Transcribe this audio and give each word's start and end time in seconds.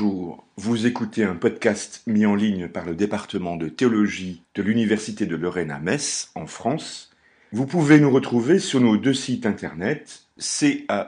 Vous 0.00 0.86
écoutez 0.86 1.24
un 1.24 1.34
podcast 1.34 2.02
mis 2.06 2.24
en 2.24 2.36
ligne 2.36 2.68
par 2.68 2.84
le 2.84 2.94
département 2.94 3.56
de 3.56 3.68
théologie 3.68 4.44
de 4.54 4.62
l'Université 4.62 5.26
de 5.26 5.34
Lorraine 5.34 5.72
à 5.72 5.80
Metz, 5.80 6.30
en 6.36 6.46
France. 6.46 7.10
Vous 7.52 7.66
pouvez 7.66 7.98
nous 7.98 8.10
retrouver 8.10 8.60
sur 8.60 8.80
nos 8.80 8.96
deux 8.96 9.14
sites 9.14 9.46
internet 9.46 10.22
caepr.org 10.38 11.02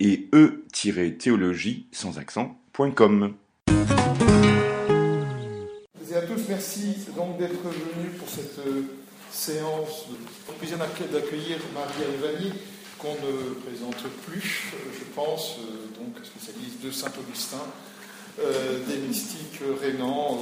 et 0.00 0.28
e-théologie 0.32 1.86
sans 1.92 2.18
accent.com. 2.18 3.34
À 6.14 6.22
tous, 6.22 6.48
merci 6.48 6.96
donc 7.14 7.38
d'être 7.38 7.62
venus 7.62 8.16
pour 8.18 8.28
cette 8.28 8.58
euh, 8.66 8.82
séance. 9.30 10.06
Plaisir 10.58 10.78
d'accueillir 10.78 11.58
Marie 11.74 12.04
Alvani, 12.04 12.52
qu'on 12.98 13.14
ne 13.14 13.54
présente 13.66 14.02
plus, 14.26 14.72
je 14.98 15.04
pense, 15.14 15.56
euh, 15.58 15.98
donc 15.98 16.24
spécialiste 16.24 16.82
de 16.82 16.90
Saint-Augustin, 16.90 17.62
euh, 18.40 18.84
des 18.86 18.96
mystiques 18.96 19.60
rénants, 19.80 20.38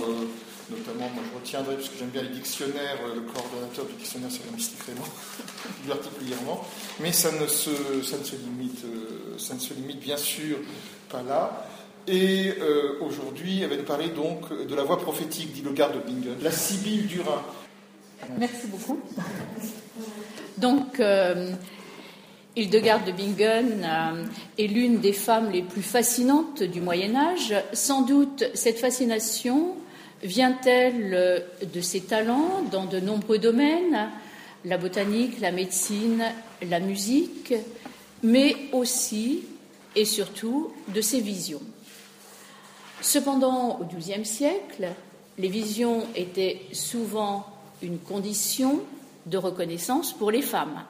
notamment, 0.71 1.11
moi 1.15 1.23
je 1.31 1.39
retiendrai, 1.39 1.75
parce 1.77 1.89
que 1.89 1.99
j'aime 1.99 2.09
bien 2.09 2.23
les 2.23 2.31
dictionnaires, 2.31 2.99
le 3.15 3.21
coordonnateur 3.21 3.85
du 3.85 3.95
dictionnaire 3.95 4.31
sur 4.31 4.45
les 4.45 4.57
mystiques 4.57 4.83
rénants, 4.83 5.09
plus 5.83 5.89
particulièrement, 5.89 6.67
mais 7.01 7.13
ça 7.13 7.31
ne 7.33 7.47
se, 7.47 7.71
ça 8.03 8.19
ne 8.19 8.25
se, 8.25 8.37
limite, 8.37 8.85
ça 9.39 9.55
ne 9.55 9.61
se 9.61 9.75
limite 9.75 10.01
bien 10.01 10.17
sûr 10.17 10.57
pas 11.11 11.23
là. 11.23 11.67
Et 12.09 12.55
euh, 12.61 12.99
aujourd'hui, 13.01 13.63
elle 13.63 13.71
va 13.71 13.77
nous 13.77 13.83
parler 13.83 14.09
donc 14.09 14.49
de 14.53 14.75
la 14.75 14.85
voix 14.85 14.99
prophétique 14.99 15.53
d'Hildegard 15.53 15.93
de 15.93 15.99
Bingen, 15.99 16.37
la 16.41 16.53
Sibylle 16.53 17.07
du 17.07 17.21
Rhin. 17.21 17.43
Merci 18.39 18.69
beaucoup. 18.69 19.01
Donc, 20.57 21.01
euh, 21.01 21.53
Hildegard 22.57 23.05
de 23.05 23.13
Bingen 23.13 23.85
euh, 23.85 24.25
est 24.59 24.67
l'une 24.67 24.99
des 25.01 25.13
femmes 25.13 25.51
les 25.51 25.61
plus 25.61 25.83
fascinantes 25.83 26.63
du 26.63 26.81
Moyen 26.81 27.15
Âge. 27.15 27.55
Sans 27.75 28.01
doute, 28.01 28.45
cette 28.55 28.79
fascination 28.79 29.75
vient-elle 30.23 31.45
de 31.63 31.81
ses 31.83 32.01
talents 32.01 32.63
dans 32.73 32.87
de 32.87 32.99
nombreux 32.99 33.37
domaines, 33.37 34.09
la 34.65 34.79
botanique, 34.79 35.39
la 35.41 35.53
médecine, 35.53 36.25
la 36.67 36.81
musique, 36.81 37.53
mais 38.23 38.57
aussi 38.73 39.43
et 39.95 40.07
surtout 40.07 40.73
de 40.89 41.03
ses 41.03 41.21
visions. 41.21 41.63
Cependant, 43.03 43.79
au 43.81 43.85
XIIe 43.85 44.25
siècle, 44.25 44.89
les 45.37 45.49
visions 45.49 46.07
étaient 46.15 46.63
souvent 46.73 47.45
une 47.83 47.99
condition 47.99 48.81
de 49.27 49.37
reconnaissance 49.37 50.15
pour 50.15 50.31
les 50.31 50.41
femmes, 50.41 50.85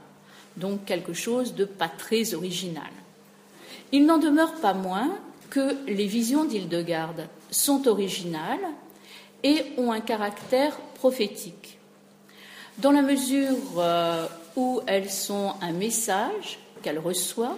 donc 0.57 0.85
quelque 0.85 1.13
chose 1.13 1.55
de 1.55 1.65
pas 1.65 1.89
très 1.89 2.35
original. 2.35 2.91
Il 3.93 4.07
n'en 4.07 4.19
demeure 4.19 4.55
pas 4.55 4.75
moins 4.75 5.17
que 5.51 5.77
les 5.87 6.07
visions 6.07 6.45
d'Hildegarde 6.45 7.29
sont 7.51 7.87
originales 7.87 8.67
et 9.43 9.65
ont 9.79 9.93
un 9.93 10.01
caractère 10.01 10.77
prophétique, 10.95 11.79
dans 12.79 12.91
la 12.91 13.03
mesure 13.03 13.57
euh, 13.79 14.27
où 14.57 14.81
elles 14.87 15.11
sont 15.11 15.55
un 15.61 15.73
message 15.73 16.59
qu'elle 16.83 16.99
reçoit, 16.99 17.57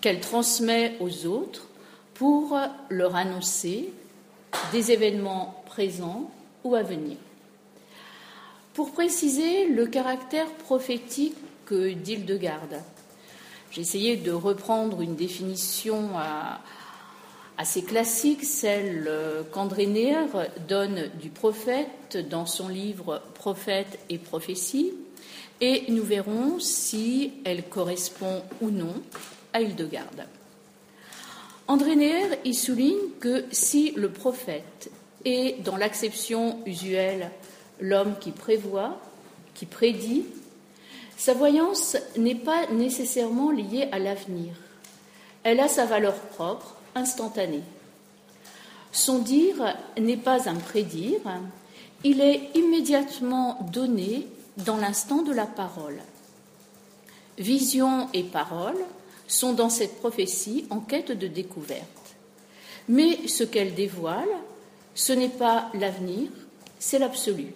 qu'elle 0.00 0.20
transmet 0.20 0.96
aux 1.00 1.26
autres, 1.26 1.66
pour 2.14 2.58
leur 2.88 3.14
annoncer 3.14 3.92
des 4.72 4.90
événements 4.90 5.62
présents 5.66 6.30
ou 6.64 6.74
à 6.74 6.82
venir. 6.82 7.16
Pour 8.74 8.92
préciser 8.92 9.68
le 9.68 9.86
caractère 9.86 10.50
prophétique 10.54 11.36
d'Hildegarde, 11.74 12.82
j'ai 13.70 13.82
essayé 13.82 14.16
de 14.16 14.32
reprendre 14.32 15.02
une 15.02 15.16
définition 15.16 16.10
assez 17.58 17.82
classique, 17.82 18.44
celle 18.44 19.10
qu'André 19.52 19.86
Neher 19.86 20.48
donne 20.68 21.10
du 21.20 21.28
prophète 21.28 22.16
dans 22.30 22.46
son 22.46 22.68
livre 22.68 23.22
Prophète 23.34 23.98
et 24.08 24.18
prophétie, 24.18 24.92
et 25.60 25.84
nous 25.88 26.02
verrons 26.02 26.60
si 26.60 27.32
elle 27.44 27.64
correspond 27.64 28.42
ou 28.60 28.70
non 28.70 28.94
à 29.52 29.60
Hildegarde. 29.60 30.24
André 31.66 31.96
Neher 31.96 32.38
y 32.44 32.54
souligne 32.54 33.10
que 33.20 33.44
si 33.50 33.92
le 33.96 34.08
prophète 34.08 34.90
est, 35.26 35.62
dans 35.62 35.76
l'acception 35.76 36.60
usuelle, 36.64 37.30
l'homme 37.80 38.14
qui 38.18 38.30
prévoit, 38.30 38.98
qui 39.54 39.66
prédit, 39.66 40.24
sa 41.18 41.34
voyance 41.34 41.96
n'est 42.16 42.36
pas 42.36 42.68
nécessairement 42.68 43.50
liée 43.50 43.88
à 43.90 43.98
l'avenir. 43.98 44.54
Elle 45.42 45.58
a 45.58 45.68
sa 45.68 45.84
valeur 45.84 46.14
propre, 46.14 46.76
instantanée. 46.94 47.64
Son 48.92 49.18
dire 49.18 49.76
n'est 49.98 50.16
pas 50.16 50.48
un 50.48 50.54
prédire, 50.54 51.20
il 52.04 52.20
est 52.20 52.50
immédiatement 52.54 53.58
donné 53.72 54.28
dans 54.58 54.76
l'instant 54.76 55.22
de 55.22 55.32
la 55.32 55.46
parole. 55.46 55.98
Vision 57.36 58.08
et 58.14 58.22
parole 58.22 58.78
sont 59.26 59.52
dans 59.52 59.70
cette 59.70 59.98
prophétie 59.98 60.66
en 60.70 60.78
quête 60.78 61.10
de 61.10 61.26
découverte. 61.26 61.84
Mais 62.88 63.26
ce 63.26 63.42
qu'elle 63.42 63.74
dévoile, 63.74 64.28
ce 64.94 65.12
n'est 65.12 65.28
pas 65.28 65.68
l'avenir, 65.74 66.30
c'est 66.78 66.98
l'absolu. 67.00 67.52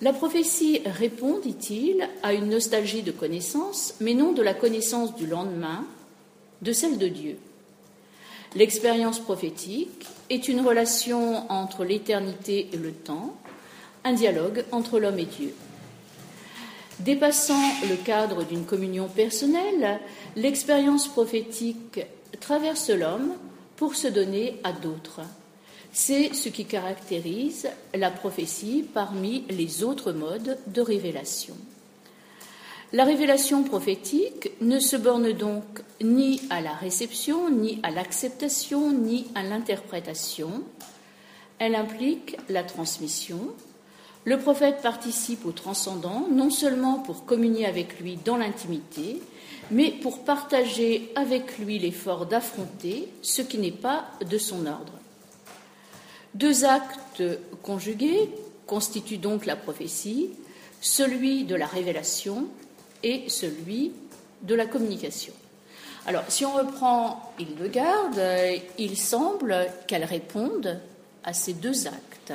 La 0.00 0.12
prophétie 0.12 0.80
répond, 0.84 1.38
dit-il, 1.38 2.08
à 2.22 2.34
une 2.34 2.50
nostalgie 2.50 3.02
de 3.02 3.12
connaissance, 3.12 3.94
mais 4.00 4.14
non 4.14 4.32
de 4.32 4.42
la 4.42 4.54
connaissance 4.54 5.14
du 5.14 5.26
lendemain, 5.26 5.86
de 6.62 6.72
celle 6.72 6.98
de 6.98 7.08
Dieu. 7.08 7.38
L'expérience 8.56 9.20
prophétique 9.20 10.06
est 10.30 10.48
une 10.48 10.60
relation 10.60 11.50
entre 11.50 11.84
l'éternité 11.84 12.68
et 12.72 12.76
le 12.76 12.92
temps, 12.92 13.36
un 14.04 14.12
dialogue 14.12 14.64
entre 14.72 14.98
l'homme 14.98 15.18
et 15.18 15.24
Dieu. 15.24 15.54
Dépassant 17.00 17.70
le 17.88 17.96
cadre 17.96 18.44
d'une 18.44 18.64
communion 18.64 19.08
personnelle, 19.08 20.00
l'expérience 20.36 21.08
prophétique 21.08 22.00
traverse 22.40 22.90
l'homme 22.90 23.34
pour 23.76 23.96
se 23.96 24.08
donner 24.08 24.60
à 24.62 24.72
d'autres. 24.72 25.20
C'est 25.96 26.34
ce 26.34 26.48
qui 26.48 26.64
caractérise 26.64 27.68
la 27.94 28.10
prophétie 28.10 28.84
parmi 28.92 29.44
les 29.48 29.84
autres 29.84 30.10
modes 30.10 30.58
de 30.66 30.80
révélation. 30.80 31.54
La 32.92 33.04
révélation 33.04 33.62
prophétique 33.62 34.50
ne 34.60 34.80
se 34.80 34.96
borne 34.96 35.32
donc 35.32 35.62
ni 36.02 36.40
à 36.50 36.60
la 36.60 36.72
réception, 36.72 37.48
ni 37.48 37.78
à 37.84 37.92
l'acceptation, 37.92 38.90
ni 38.90 39.28
à 39.36 39.44
l'interprétation. 39.44 40.64
Elle 41.60 41.76
implique 41.76 42.38
la 42.48 42.64
transmission, 42.64 43.54
le 44.24 44.38
prophète 44.40 44.82
participe 44.82 45.46
au 45.46 45.52
transcendant, 45.52 46.26
non 46.28 46.50
seulement 46.50 46.98
pour 46.98 47.24
communier 47.24 47.66
avec 47.66 48.00
lui 48.00 48.18
dans 48.24 48.36
l'intimité, 48.36 49.20
mais 49.70 49.92
pour 49.92 50.24
partager 50.24 51.12
avec 51.14 51.58
lui 51.58 51.78
l'effort 51.78 52.26
d'affronter 52.26 53.08
ce 53.22 53.42
qui 53.42 53.58
n'est 53.58 53.70
pas 53.70 54.06
de 54.28 54.38
son 54.38 54.66
ordre. 54.66 54.94
Deux 56.34 56.64
actes 56.64 57.22
conjugués 57.62 58.30
constituent 58.66 59.18
donc 59.18 59.46
la 59.46 59.56
prophétie, 59.56 60.30
celui 60.80 61.44
de 61.44 61.54
la 61.54 61.66
révélation 61.66 62.46
et 63.02 63.28
celui 63.28 63.92
de 64.42 64.54
la 64.54 64.66
communication. 64.66 65.32
Alors, 66.06 66.24
si 66.28 66.44
on 66.44 66.52
reprend 66.52 67.32
Hildegarde, 67.38 68.20
il 68.78 68.96
semble 68.96 69.56
qu'elle 69.86 70.04
réponde 70.04 70.80
à 71.22 71.32
ces 71.32 71.54
deux 71.54 71.86
actes 71.86 72.32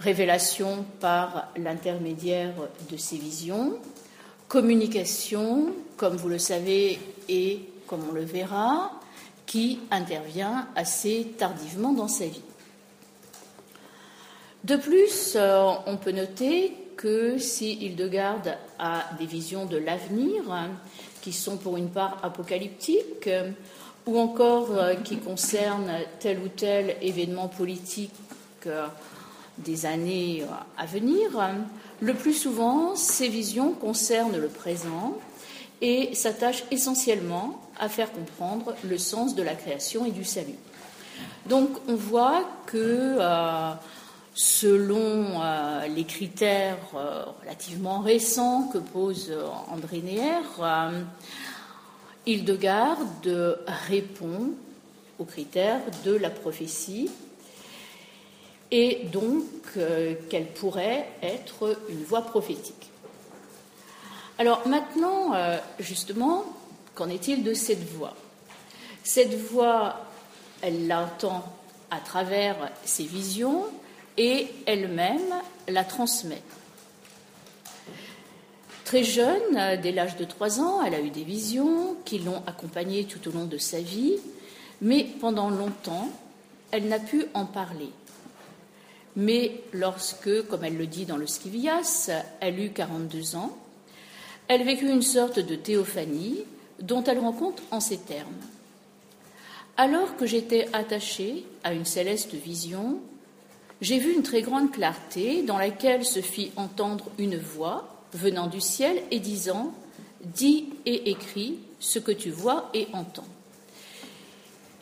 révélation 0.00 0.84
par 0.98 1.48
l'intermédiaire 1.56 2.54
de 2.90 2.96
ses 2.96 3.16
visions, 3.16 3.78
communication, 4.48 5.74
comme 5.96 6.16
vous 6.16 6.28
le 6.28 6.38
savez 6.38 6.98
et 7.28 7.60
comme 7.86 8.00
on 8.08 8.12
le 8.12 8.24
verra, 8.24 8.92
qui 9.50 9.80
intervient 9.90 10.68
assez 10.76 11.34
tardivement 11.36 11.92
dans 11.92 12.06
sa 12.06 12.24
vie. 12.24 12.40
De 14.62 14.76
plus, 14.76 15.32
euh, 15.34 15.72
on 15.86 15.96
peut 15.96 16.12
noter 16.12 16.72
que 16.96 17.36
si 17.36 17.72
Hildegarde 17.72 18.56
a 18.78 19.06
des 19.18 19.26
visions 19.26 19.66
de 19.66 19.76
l'avenir, 19.76 20.44
qui 21.20 21.32
sont 21.32 21.56
pour 21.56 21.76
une 21.76 21.88
part 21.88 22.18
apocalyptiques, 22.22 23.28
ou 24.06 24.20
encore 24.20 24.70
euh, 24.70 24.94
qui 24.94 25.16
concernent 25.16 25.98
tel 26.20 26.38
ou 26.38 26.48
tel 26.48 26.96
événement 27.02 27.48
politique 27.48 28.12
euh, 28.68 28.86
des 29.58 29.84
années 29.84 30.44
à 30.78 30.86
venir, 30.86 31.28
le 32.00 32.14
plus 32.14 32.34
souvent, 32.34 32.94
ces 32.94 33.26
visions 33.26 33.72
concernent 33.72 34.38
le 34.38 34.48
présent 34.48 35.18
et 35.80 36.14
s'attachent 36.14 36.62
essentiellement 36.70 37.60
à 37.80 37.88
faire 37.88 38.12
comprendre 38.12 38.74
le 38.84 38.98
sens 38.98 39.34
de 39.34 39.42
la 39.42 39.54
création 39.54 40.04
et 40.04 40.10
du 40.10 40.24
salut. 40.24 40.58
Donc 41.46 41.70
on 41.88 41.96
voit 41.96 42.44
que 42.66 43.16
euh, 43.18 43.72
selon 44.34 45.40
euh, 45.42 45.86
les 45.88 46.04
critères 46.04 46.76
euh, 46.94 47.24
relativement 47.40 48.00
récents 48.00 48.68
que 48.72 48.78
pose 48.78 49.32
André 49.68 50.02
Neher, 50.02 50.42
Hildegarde 52.26 53.58
répond 53.88 54.50
aux 55.18 55.24
critères 55.24 55.80
de 56.04 56.14
la 56.14 56.30
prophétie 56.30 57.10
et 58.70 59.06
donc 59.10 59.44
qu'elle 60.28 60.46
pourrait 60.46 61.08
être 61.22 61.76
une 61.88 62.04
voix 62.04 62.22
prophétique. 62.22 62.90
Alors 64.38 64.66
maintenant, 64.68 65.32
justement, 65.80 66.44
qu'en 67.00 67.08
est-il 67.08 67.42
de 67.42 67.54
cette 67.54 67.82
voix? 67.94 68.14
Cette 69.02 69.32
voix, 69.32 70.04
elle 70.60 70.86
l'entend 70.86 71.42
à 71.90 71.98
travers 71.98 72.70
ses 72.84 73.04
visions 73.04 73.64
et 74.18 74.48
elle-même 74.66 75.32
la 75.66 75.82
transmet. 75.84 76.42
Très 78.84 79.02
jeune, 79.02 79.80
dès 79.80 79.92
l'âge 79.92 80.18
de 80.18 80.26
trois 80.26 80.60
ans, 80.60 80.82
elle 80.84 80.92
a 80.92 81.00
eu 81.00 81.08
des 81.08 81.24
visions 81.24 81.96
qui 82.04 82.18
l'ont 82.18 82.42
accompagnée 82.46 83.04
tout 83.04 83.26
au 83.30 83.32
long 83.32 83.46
de 83.46 83.56
sa 83.56 83.80
vie, 83.80 84.18
mais 84.82 85.06
pendant 85.22 85.48
longtemps, 85.48 86.10
elle 86.70 86.86
n'a 86.88 86.98
pu 86.98 87.24
en 87.32 87.46
parler. 87.46 87.88
Mais 89.16 89.62
lorsque, 89.72 90.46
comme 90.48 90.64
elle 90.64 90.76
le 90.76 90.86
dit 90.86 91.06
dans 91.06 91.16
le 91.16 91.26
Scivias, 91.26 92.10
elle 92.40 92.60
eut 92.60 92.72
42 92.72 93.36
ans, 93.36 93.56
elle 94.48 94.64
vécut 94.64 94.90
une 94.90 95.00
sorte 95.00 95.38
de 95.38 95.54
théophanie 95.54 96.44
dont 96.80 97.04
elle 97.04 97.18
rend 97.18 97.32
compte 97.32 97.62
en 97.70 97.80
ces 97.80 97.98
termes. 97.98 98.28
Alors 99.76 100.16
que 100.16 100.26
j'étais 100.26 100.68
attachée 100.72 101.44
à 101.64 101.72
une 101.72 101.84
céleste 101.84 102.34
vision, 102.34 102.98
j'ai 103.80 103.98
vu 103.98 104.12
une 104.12 104.22
très 104.22 104.42
grande 104.42 104.72
clarté 104.72 105.42
dans 105.42 105.56
laquelle 105.56 106.04
se 106.04 106.20
fit 106.20 106.52
entendre 106.56 107.10
une 107.18 107.38
voix 107.38 107.88
venant 108.12 108.46
du 108.46 108.60
ciel 108.60 109.02
et 109.10 109.20
disant 109.20 109.72
Dis 110.22 110.68
et 110.84 111.10
écris 111.10 111.58
ce 111.78 111.98
que 111.98 112.12
tu 112.12 112.30
vois 112.30 112.68
et 112.74 112.88
entends. 112.92 113.26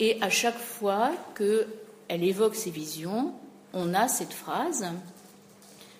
Et 0.00 0.20
à 0.20 0.30
chaque 0.30 0.58
fois 0.58 1.12
qu'elle 1.36 2.24
évoque 2.24 2.56
ces 2.56 2.70
visions, 2.70 3.32
on 3.72 3.94
a 3.94 4.08
cette 4.08 4.32
phrase 4.32 4.86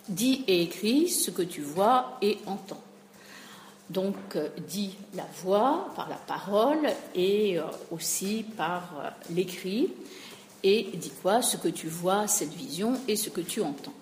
Dis 0.08 0.42
et 0.48 0.62
écris 0.62 1.08
ce 1.08 1.30
que 1.30 1.42
tu 1.42 1.60
vois 1.60 2.18
et 2.22 2.38
entends. 2.46 2.82
Donc, 3.90 4.17
euh, 4.37 4.49
dit 4.69 4.96
la 5.14 5.26
voix 5.43 5.88
par 5.96 6.08
la 6.08 6.17
parole 6.17 6.90
et 7.14 7.58
euh, 7.58 7.62
aussi 7.90 8.44
par 8.56 8.82
euh, 9.02 9.08
l'écrit. 9.35 9.88
Et 10.62 10.88
dit 10.94 11.12
quoi? 11.23 11.40
Ce 11.40 11.56
que 11.56 11.69
tu 11.69 11.87
vois, 11.87 12.26
cette 12.26 12.52
vision 12.52 12.94
et 13.06 13.17
ce 13.17 13.31
que 13.31 13.40
tu 13.40 13.62
entends. 13.62 13.94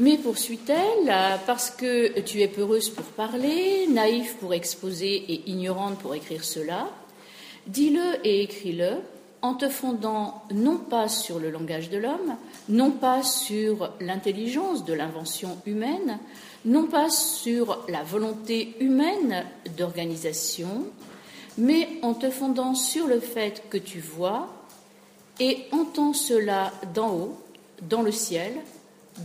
Mais 0.00 0.16
poursuit-elle, 0.16 1.12
parce 1.44 1.70
que 1.70 2.20
tu 2.20 2.40
es 2.40 2.46
peureuse 2.46 2.88
pour 2.88 3.04
parler, 3.04 3.88
naïve 3.88 4.36
pour 4.36 4.54
exposer 4.54 5.12
et 5.12 5.50
ignorante 5.50 5.98
pour 5.98 6.14
écrire 6.14 6.44
cela, 6.44 6.88
dis-le 7.66 8.24
et 8.24 8.42
écris-le 8.44 8.98
en 9.42 9.54
te 9.54 9.68
fondant 9.68 10.42
non 10.52 10.78
pas 10.78 11.08
sur 11.08 11.40
le 11.40 11.50
langage 11.50 11.90
de 11.90 11.98
l'homme, 11.98 12.36
non 12.68 12.92
pas 12.92 13.22
sur 13.22 13.92
l'intelligence 14.00 14.84
de 14.84 14.92
l'invention 14.92 15.58
humaine, 15.66 16.18
non 16.64 16.86
pas 16.86 17.10
sur 17.10 17.84
la 17.88 18.02
volonté 18.02 18.74
humaine 18.80 19.44
d'organisation, 19.76 20.86
mais 21.56 21.88
en 22.02 22.14
te 22.14 22.30
fondant 22.30 22.74
sur 22.74 23.06
le 23.06 23.20
fait 23.20 23.64
que 23.70 23.78
tu 23.78 24.00
vois 24.00 24.48
et 25.40 25.66
entends 25.72 26.12
cela 26.12 26.72
d'en 26.94 27.12
haut, 27.12 27.38
dans 27.82 28.02
le 28.02 28.12
ciel, 28.12 28.52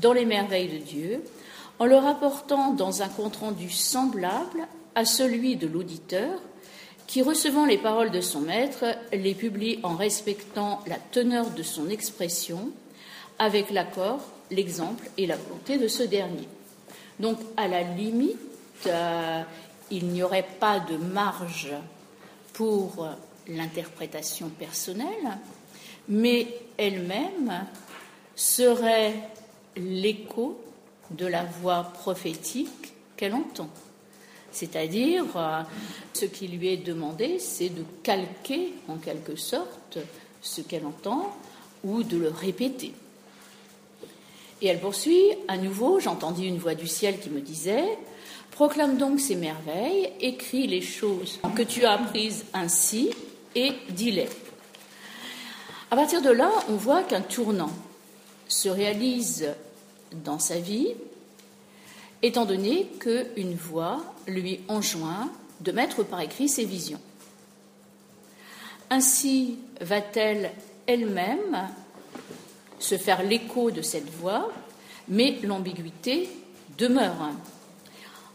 dans 0.02 0.14
les 0.14 0.26
merveilles 0.26 0.80
de 0.80 0.84
Dieu, 0.84 1.24
en 1.80 1.86
le 1.86 1.96
rapportant 1.96 2.72
dans 2.72 3.02
un 3.02 3.10
compte-rendu 3.10 3.70
semblable 3.70 4.68
à 4.96 5.06
celui 5.06 5.56
de 5.56 5.68
l'auditeur, 5.68 6.40
qui, 7.08 7.22
recevant 7.22 7.66
les 7.66 7.78
paroles 7.78 8.12
de 8.12 8.22
son 8.22 8.42
maître, 8.42 8.86
les 9.12 9.34
publie 9.34 9.80
en 9.84 9.96
respectant 9.96 10.80
la 10.88 10.98
teneur 10.98 11.50
de 11.50 11.64
son 11.64 11.90
expression, 11.90 12.70
avec 13.40 13.72
l'accord, 13.72 14.22
l'exemple 14.52 15.10
et 15.18 15.26
la 15.26 15.36
volonté 15.36 15.78
de 15.78 15.88
ce 15.88 16.04
dernier. 16.04 16.48
Donc, 17.20 17.40
à 17.58 17.68
la 17.68 17.84
limite, 17.84 18.38
euh, 18.88 19.44
il 19.92 20.08
n'y 20.08 20.24
aurait 20.24 20.48
pas 20.60 20.80
de 20.80 20.98
marge 20.98 21.72
pour 22.54 23.08
l'interprétation 23.48 24.50
personnelle, 24.50 25.38
mais 26.08 26.48
elle-même 26.78 27.66
serait 28.36 29.14
l'écho 29.76 30.60
de 31.12 31.26
la 31.26 31.44
voix 31.44 31.84
prophétique 31.84 32.94
qu'elle 33.16 33.34
entend. 33.34 33.70
C'est-à-dire, 34.52 35.26
euh, 35.36 35.62
ce 36.14 36.26
qui 36.26 36.48
lui 36.48 36.70
est 36.70 36.78
demandé, 36.78 37.40
c'est 37.40 37.70
de 37.70 37.84
calquer 38.04 38.74
en 38.88 38.98
quelque 38.98 39.36
sorte 39.36 39.98
ce 40.42 40.62
qu'elle 40.62 40.86
entend 40.86 41.36
ou 41.84 42.04
de 42.04 42.18
le 42.18 42.30
répéter. 42.30 42.94
Et 44.62 44.68
elle 44.68 44.80
poursuit, 44.80 45.32
à 45.48 45.58
nouveau, 45.58 46.00
j'entendis 46.00 46.48
une 46.48 46.58
voix 46.58 46.76
du 46.76 46.88
ciel 46.88 47.20
qui 47.20 47.30
me 47.30 47.42
disait, 47.42 47.98
proclame 48.52 48.98
donc 48.98 49.20
ces 49.20 49.36
merveilles, 49.36 50.12
écris 50.22 50.68
les 50.68 50.82
choses 50.82 51.40
que 51.56 51.64
tu 51.64 51.86
as 51.86 51.94
apprises 51.94 52.46
ainsi 52.54 53.10
et 53.56 53.74
dis-les. 53.90 54.30
À 55.92 55.96
partir 55.96 56.22
de 56.22 56.30
là, 56.30 56.50
on 56.70 56.76
voit 56.76 57.04
qu'un 57.04 57.22
tournant 57.22 57.72
se 58.48 58.70
réalise 58.70 59.50
dans 60.24 60.40
sa 60.40 60.60
vie, 60.60 60.90
étant 62.22 62.46
donné 62.46 62.88
qu'une 63.00 63.56
voix 63.56 64.02
lui 64.28 64.62
enjoint 64.68 65.30
de 65.62 65.72
mettre 65.72 66.04
par 66.04 66.22
écrit 66.22 66.48
ses 66.48 66.66
visions. 66.66 67.02
Ainsi 68.90 69.58
va-t-elle 69.82 70.52
elle-même 70.88 71.70
se 72.84 72.98
faire 72.98 73.24
l'écho 73.24 73.72
de 73.72 73.82
cette 73.82 74.10
voix, 74.10 74.52
mais 75.08 75.40
l'ambiguïté 75.44 76.30
demeure. 76.78 77.32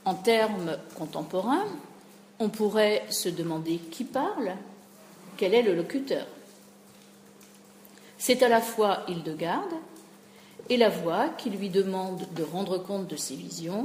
En 0.06 0.14
termes 0.14 0.78
contemporains, 0.96 1.66
on 2.38 2.48
pourrait 2.48 3.04
se 3.10 3.28
demander 3.28 3.76
qui 3.76 4.04
parle, 4.04 4.54
quel 5.36 5.52
est 5.52 5.62
le 5.62 5.74
locuteur. 5.74 6.26
C'est 8.16 8.42
à 8.42 8.48
la 8.48 8.62
fois 8.62 9.04
Hildegarde 9.06 9.74
et 10.70 10.78
la 10.78 10.88
voix 10.88 11.28
qui 11.28 11.50
lui 11.50 11.68
demande 11.68 12.26
de 12.34 12.42
rendre 12.42 12.78
compte 12.78 13.06
de 13.06 13.16
ses 13.16 13.36
visions 13.36 13.84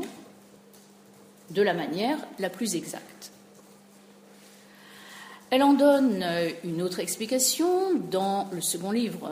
de 1.49 1.61
la 1.61 1.73
manière 1.73 2.17
la 2.39 2.49
plus 2.49 2.75
exacte. 2.75 3.31
Elle 5.49 5.61
en 5.61 5.73
donne 5.73 6.25
une 6.63 6.81
autre 6.81 6.99
explication 6.99 7.95
dans 7.95 8.47
le 8.53 8.61
second 8.61 8.91
livre 8.91 9.29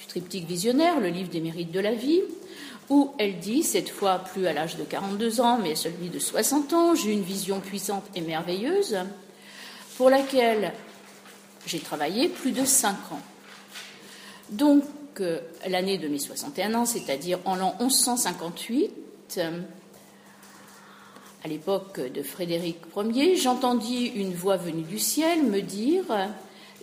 du 0.00 0.06
triptyque 0.06 0.46
visionnaire, 0.46 0.98
le 0.98 1.08
livre 1.08 1.28
des 1.28 1.40
mérites 1.40 1.70
de 1.70 1.80
la 1.80 1.94
vie, 1.94 2.22
où 2.88 3.12
elle 3.18 3.38
dit, 3.38 3.62
cette 3.62 3.90
fois 3.90 4.18
plus 4.18 4.46
à 4.46 4.52
l'âge 4.52 4.76
de 4.76 4.84
42 4.84 5.40
ans, 5.40 5.58
mais 5.62 5.72
à 5.72 5.76
celui 5.76 6.08
de 6.08 6.18
60 6.18 6.72
ans, 6.72 6.94
j'ai 6.94 7.12
une 7.12 7.22
vision 7.22 7.60
puissante 7.60 8.04
et 8.14 8.20
merveilleuse, 8.20 8.98
pour 9.96 10.10
laquelle 10.10 10.72
j'ai 11.66 11.78
travaillé 11.78 12.28
plus 12.28 12.52
de 12.52 12.64
5 12.64 12.90
ans. 13.12 13.22
Donc, 14.50 14.84
l'année 15.66 15.98
de 15.98 16.08
mes 16.08 16.18
61 16.18 16.74
ans, 16.74 16.86
c'est-à-dire 16.86 17.38
en 17.44 17.54
l'an 17.56 17.76
1158, 17.80 19.40
à 21.44 21.48
l'époque 21.48 22.00
de 22.00 22.22
Frédéric 22.22 22.78
Ier, 22.96 23.36
j'entendis 23.36 24.06
une 24.06 24.34
voix 24.34 24.56
venue 24.56 24.82
du 24.82 24.98
ciel 24.98 25.42
me 25.42 25.60
dire 25.60 26.04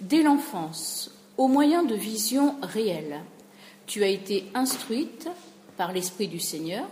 Dès 0.01 0.21
l'enfance, 0.21 1.16
au 1.38 1.48
moyen 1.48 1.84
de 1.84 1.96
visions 1.96 2.56
réelles, 2.62 3.22
tu 3.86 4.03
as 4.03 4.08
été 4.08 4.46
instruite 4.53 5.29
par 5.77 5.94
l'Esprit 5.94 6.27
du 6.27 6.39
Seigneur, 6.39 6.88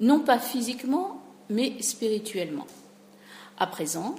non 0.00 0.20
pas 0.20 0.38
physiquement, 0.38 1.20
mais 1.50 1.82
spirituellement. 1.82 2.66
À 3.58 3.66
présent, 3.66 4.14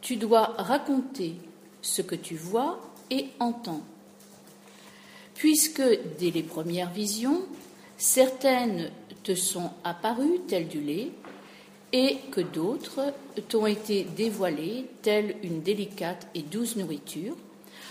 tu 0.00 0.16
dois 0.16 0.54
raconter 0.58 1.34
ce 1.82 2.02
que 2.02 2.14
tu 2.14 2.34
vois 2.34 2.80
et 3.10 3.28
entends 3.38 3.82
puisque 5.38 5.82
dès 6.18 6.30
les 6.30 6.42
premières 6.42 6.90
visions, 6.90 7.42
certaines 7.96 8.90
te 9.22 9.36
sont 9.36 9.70
apparues 9.84 10.40
telles 10.48 10.66
du 10.66 10.80
lait, 10.80 11.12
et 11.92 12.18
que 12.32 12.42
d'autres 12.42 13.14
t'ont 13.48 13.66
été 13.66 14.04
dévoilées 14.04 14.84
telle 15.00 15.36
une 15.42 15.62
délicate 15.62 16.26
et 16.34 16.42
douce 16.42 16.76
nourriture, 16.76 17.34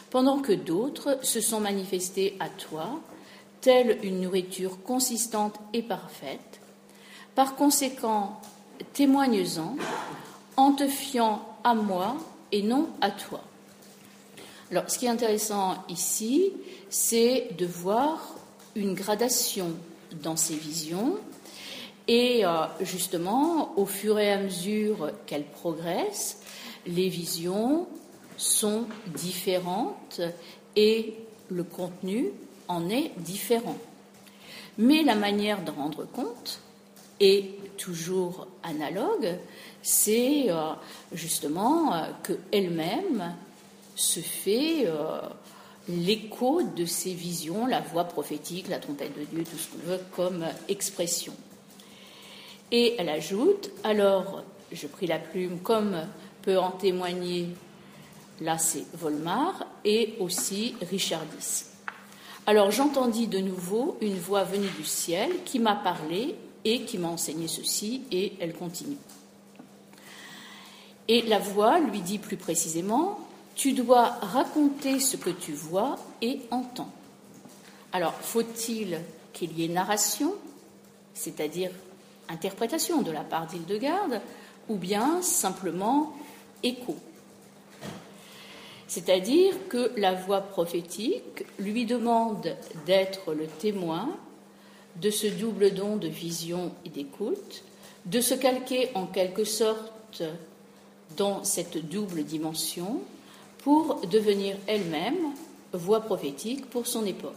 pendant 0.09 0.39
que 0.39 0.53
d'autres 0.53 1.19
se 1.21 1.41
sont 1.41 1.59
manifestées 1.59 2.35
à 2.39 2.49
toi 2.49 2.99
telle 3.61 3.97
une 4.03 4.21
nourriture 4.21 4.81
consistante 4.83 5.55
et 5.73 5.81
parfaite. 5.81 6.59
Par 7.35 7.55
conséquent, 7.55 8.39
témoigne-en 8.93 9.75
en 10.55 10.71
te 10.71 10.87
fiant 10.87 11.45
à 11.63 11.73
moi 11.73 12.17
et 12.51 12.61
non 12.61 12.87
à 13.01 13.11
toi. 13.11 13.41
Alors, 14.71 14.89
ce 14.89 14.99
qui 14.99 15.05
est 15.05 15.09
intéressant 15.09 15.83
ici, 15.89 16.51
c'est 16.89 17.49
de 17.57 17.65
voir 17.65 18.35
une 18.75 18.93
gradation 18.93 19.71
dans 20.23 20.35
ces 20.35 20.55
visions. 20.55 21.17
Et 22.07 22.45
euh, 22.45 22.65
justement, 22.81 23.77
au 23.77 23.85
fur 23.85 24.19
et 24.19 24.31
à 24.31 24.39
mesure 24.39 25.11
qu'elles 25.25 25.45
progressent, 25.45 26.39
les 26.85 27.09
visions 27.09 27.87
sont 28.37 28.85
différentes 29.07 30.21
et 30.75 31.15
le 31.49 31.63
contenu 31.63 32.31
en 32.67 32.89
est 32.89 33.11
différent. 33.17 33.77
Mais 34.77 35.03
la 35.03 35.15
manière 35.15 35.63
de 35.63 35.71
rendre 35.71 36.05
compte 36.05 36.59
est 37.19 37.75
toujours 37.77 38.47
analogue, 38.63 39.37
c'est 39.81 40.45
euh, 40.49 40.73
justement 41.11 41.93
euh, 41.93 42.03
qu'elle-même 42.23 43.33
se 43.95 44.19
fait 44.19 44.83
euh, 44.85 45.21
l'écho 45.89 46.61
de 46.61 46.85
ces 46.85 47.13
visions, 47.13 47.65
la 47.65 47.81
voix 47.81 48.03
prophétique, 48.03 48.67
la 48.69 48.77
trompette 48.77 49.17
de 49.17 49.23
Dieu, 49.23 49.43
tout 49.43 49.57
ce 49.57 49.69
qu'on 49.69 49.89
veut 49.89 50.01
comme 50.15 50.45
expression. 50.67 51.33
Et 52.71 52.95
elle 52.99 53.09
ajoute, 53.09 53.71
alors 53.83 54.43
je 54.71 54.85
pris 54.87 55.07
la 55.07 55.17
plume 55.17 55.59
comme 55.59 55.95
peut 56.43 56.59
en 56.59 56.71
témoigner, 56.71 57.49
là 58.41 58.57
c'est 58.57 58.85
Volmar, 58.93 59.65
et 59.83 60.15
aussi 60.19 60.75
Richardis. 60.89 61.65
Alors 62.45 62.71
j'entendis 62.71 63.27
de 63.27 63.39
nouveau 63.39 63.97
une 64.01 64.17
voix 64.17 64.43
venue 64.43 64.69
du 64.77 64.85
ciel 64.85 65.43
qui 65.43 65.59
m'a 65.59 65.75
parlé 65.75 66.35
et 66.63 66.83
qui 66.83 66.97
m'a 66.97 67.09
enseigné 67.09 67.47
ceci, 67.47 68.03
et 68.11 68.33
elle 68.39 68.53
continue. 68.53 68.97
Et 71.07 71.21
la 71.21 71.39
voix 71.39 71.79
lui 71.79 72.01
dit 72.01 72.19
plus 72.19 72.37
précisément, 72.37 73.19
tu 73.55 73.73
dois 73.73 74.17
raconter 74.21 74.99
ce 74.99 75.17
que 75.17 75.29
tu 75.29 75.53
vois 75.53 75.97
et 76.21 76.41
entends. 76.51 76.91
Alors, 77.93 78.13
faut-il 78.13 78.99
qu'il 79.33 79.57
y 79.57 79.65
ait 79.65 79.69
narration, 79.69 80.33
c'est-à-dire 81.13 81.71
interprétation 82.27 83.01
de 83.01 83.11
la 83.11 83.23
part 83.23 83.47
d'Hildegarde, 83.47 84.21
ou 84.67 84.75
bien 84.75 85.21
simplement 85.21 86.13
écho? 86.61 86.97
C'est-à-dire 88.87 89.53
que 89.69 89.91
la 89.97 90.13
voix 90.13 90.41
prophétique 90.41 91.45
lui 91.59 91.85
demande 91.85 92.55
d'être 92.85 93.33
le 93.33 93.47
témoin 93.47 94.09
de 95.01 95.09
ce 95.09 95.27
double 95.27 95.73
don 95.73 95.97
de 95.97 96.07
vision 96.07 96.71
et 96.85 96.89
d'écoute, 96.89 97.63
de 98.05 98.21
se 98.21 98.33
calquer 98.33 98.89
en 98.95 99.05
quelque 99.05 99.43
sorte 99.43 100.23
dans 101.17 101.43
cette 101.43 101.89
double 101.89 102.23
dimension 102.23 103.01
pour 103.59 104.01
devenir 104.07 104.55
elle-même 104.67 105.33
voix 105.73 106.01
prophétique 106.01 106.69
pour 106.69 106.87
son 106.87 107.05
époque. 107.05 107.33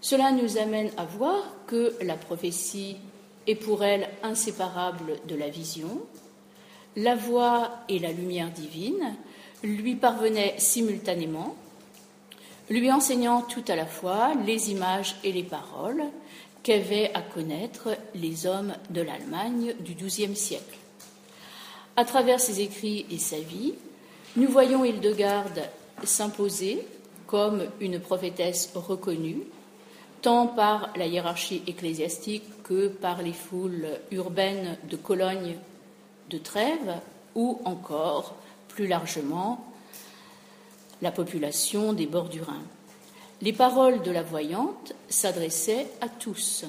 Cela 0.00 0.32
nous 0.32 0.58
amène 0.58 0.90
à 0.96 1.04
voir 1.04 1.42
que 1.66 1.94
la 2.02 2.16
prophétie 2.16 2.96
est 3.46 3.54
pour 3.54 3.84
elle 3.84 4.08
inséparable 4.22 5.18
de 5.28 5.34
la 5.34 5.48
vision. 5.48 6.00
La 6.96 7.14
voix 7.14 7.70
et 7.88 7.98
la 7.98 8.12
lumière 8.12 8.50
divine 8.50 9.16
lui 9.62 9.96
parvenaient 9.96 10.54
simultanément, 10.58 11.54
lui 12.70 12.90
enseignant 12.90 13.42
tout 13.42 13.64
à 13.68 13.76
la 13.76 13.86
fois 13.86 14.32
les 14.46 14.70
images 14.70 15.16
et 15.24 15.32
les 15.32 15.42
paroles 15.42 16.04
qu'avaient 16.62 17.10
à 17.14 17.22
connaître 17.22 17.88
les 18.14 18.46
hommes 18.46 18.74
de 18.90 19.02
l'Allemagne 19.02 19.74
du 19.80 19.94
XIIe 19.94 20.36
siècle. 20.36 20.78
À 21.96 22.04
travers 22.04 22.40
ses 22.40 22.60
écrits 22.60 23.04
et 23.10 23.18
sa 23.18 23.38
vie, 23.38 23.74
nous 24.36 24.48
voyons 24.48 24.84
Hildegarde 24.84 25.62
s'imposer 26.04 26.86
comme 27.26 27.64
une 27.80 28.00
prophétesse 28.00 28.70
reconnue, 28.74 29.42
tant 30.22 30.46
par 30.46 30.90
la 30.96 31.06
hiérarchie 31.06 31.62
ecclésiastique 31.66 32.44
que 32.62 32.88
par 32.88 33.22
les 33.22 33.32
foules 33.32 33.88
urbaines 34.10 34.76
de 34.88 34.96
Cologne, 34.96 35.56
de 36.30 36.38
Trèves, 36.38 37.00
ou 37.34 37.60
encore, 37.64 38.36
plus 38.74 38.86
largement, 38.86 39.72
la 41.00 41.12
population 41.12 41.92
des 41.92 42.06
bords 42.06 42.28
du 42.28 42.40
Rhin. 42.40 42.62
Les 43.40 43.52
paroles 43.52 44.02
de 44.02 44.10
la 44.10 44.22
voyante 44.22 44.94
s'adressaient 45.08 45.88
à 46.00 46.08
tous. 46.08 46.64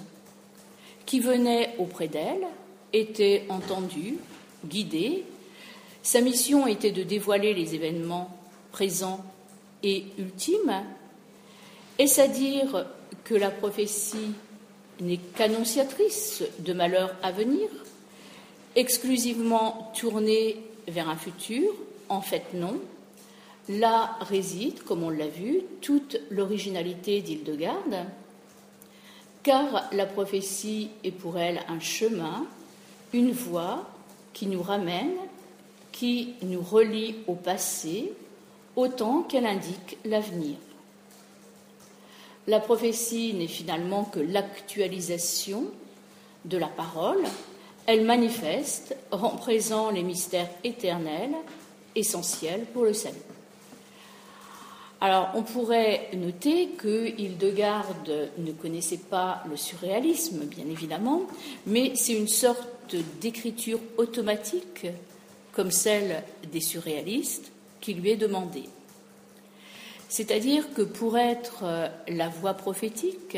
Qui 1.06 1.20
venaient 1.20 1.76
auprès 1.78 2.08
d'elle 2.08 2.48
étaient 2.94 3.46
entendus 3.50 4.16
guidée. 4.66 5.24
Sa 6.02 6.22
mission 6.22 6.66
était 6.66 6.92
de 6.92 7.04
dévoiler 7.04 7.54
les 7.54 7.76
événements 7.76 8.36
présents 8.72 9.24
et 9.84 10.06
ultimes. 10.18 10.84
Est-ce 12.00 12.22
à 12.22 12.28
dire 12.28 12.88
que 13.24 13.36
la 13.36 13.52
prophétie 13.52 14.34
n'est 15.00 15.20
qu'annonciatrice 15.36 16.44
de 16.60 16.74
malheurs 16.74 17.16
à 17.22 17.32
venir, 17.32 17.70
exclusivement 18.76 19.92
tournée 20.00 20.58
vers 20.88 21.10
un 21.10 21.16
futur 21.16 21.72
En 22.10 22.22
fait, 22.22 22.54
non. 22.54 22.80
Là 23.70 24.18
réside, 24.22 24.84
comme 24.84 25.04
on 25.04 25.10
l'a 25.10 25.28
vu, 25.28 25.62
toute 25.82 26.20
l'originalité 26.30 27.22
d'Hildegarde, 27.22 28.06
car 29.42 29.90
la 29.92 30.06
prophétie 30.06 30.90
est 31.04 31.12
pour 31.12 31.38
elle 31.38 31.62
un 31.70 31.80
chemin, 31.80 32.46
une 33.14 33.32
voie 33.32 33.86
qui 34.34 34.48
nous 34.48 34.62
ramène, 34.62 35.16
qui 35.92 36.34
nous 36.42 36.62
relie 36.62 37.16
au 37.28 37.36
passé, 37.36 38.12
autant 38.76 39.22
qu'elle 39.22 39.46
indique 39.46 39.98
l'avenir. 40.04 40.58
La 42.48 42.60
prophétie 42.60 43.34
n'est 43.34 43.48
finalement 43.48 44.04
que 44.04 44.20
l'actualisation 44.20 45.66
de 46.44 46.58
la 46.58 46.68
parole. 46.68 47.24
Elle 47.86 48.06
manifeste, 48.06 48.96
rend 49.12 49.36
présent 49.38 49.92
les 49.92 50.04
mystères 50.04 50.50
éternels, 50.64 51.36
essentiels 51.96 52.66
pour 52.74 52.84
le 52.84 52.94
salut. 52.94 53.18
Alors, 55.04 55.32
on 55.36 55.44
pourrait 55.44 56.08
noter 56.14 56.70
que 56.78 57.08
Hildegarde 57.08 58.30
ne 58.38 58.54
connaissait 58.54 59.02
pas 59.10 59.44
le 59.50 59.58
surréalisme, 59.58 60.46
bien 60.46 60.64
évidemment, 60.72 61.24
mais 61.68 61.92
c'est 61.96 62.14
une 62.14 62.30
sorte 62.30 62.96
d'écriture 63.20 63.80
automatique, 63.98 64.86
comme 65.52 65.72
celle 65.72 66.24
des 66.50 66.62
surréalistes, 66.62 67.52
qui 67.82 67.96
lui 67.96 68.12
est 68.12 68.16
demandée. 68.16 68.70
C'est-à-dire 70.08 70.74
que 70.74 70.84
pour 70.84 71.18
être 71.18 71.64
euh, 71.64 71.88
la 72.08 72.30
voix 72.30 72.54
prophétique, 72.54 73.38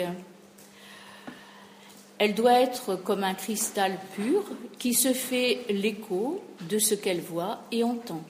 elle 2.20 2.36
doit 2.36 2.60
être 2.60 2.96
comme 2.96 3.24
un 3.24 3.34
cristal 3.34 3.98
pur 4.16 4.44
qui 4.78 4.94
se 4.94 5.14
fait 5.14 5.66
l'écho 5.70 6.44
de 6.70 6.78
ce 6.78 6.94
qu'elle 6.94 7.22
voit 7.22 7.64
et 7.72 7.84
entend. 7.84 8.22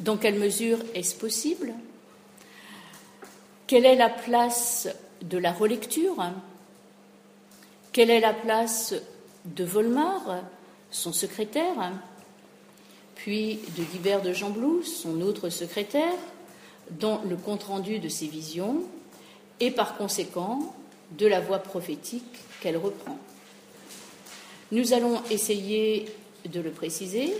Dans 0.00 0.16
quelle 0.16 0.38
mesure 0.38 0.78
est-ce 0.94 1.14
possible? 1.14 1.72
Quelle 3.66 3.86
est 3.86 3.96
la 3.96 4.10
place 4.10 4.88
de 5.22 5.38
la 5.38 5.52
relecture? 5.52 6.16
Quelle 7.92 8.10
est 8.10 8.20
la 8.20 8.34
place 8.34 8.94
de 9.46 9.64
Volmar, 9.64 10.42
son 10.90 11.12
secrétaire, 11.12 11.92
puis 13.14 13.60
de 13.76 13.82
Guibert 13.84 14.22
de 14.22 14.32
Jamblou, 14.32 14.82
son 14.82 15.20
autre 15.22 15.48
secrétaire, 15.48 16.14
dans 16.90 17.22
le 17.22 17.36
compte-rendu 17.36 17.98
de 17.98 18.08
ses 18.08 18.26
visions, 18.26 18.82
et 19.60 19.70
par 19.70 19.96
conséquent 19.96 20.74
de 21.12 21.26
la 21.26 21.40
voix 21.40 21.58
prophétique 21.58 22.38
qu'elle 22.60 22.76
reprend. 22.76 23.18
Nous 24.72 24.92
allons 24.92 25.22
essayer 25.30 26.06
de 26.44 26.60
le 26.60 26.70
préciser 26.70 27.34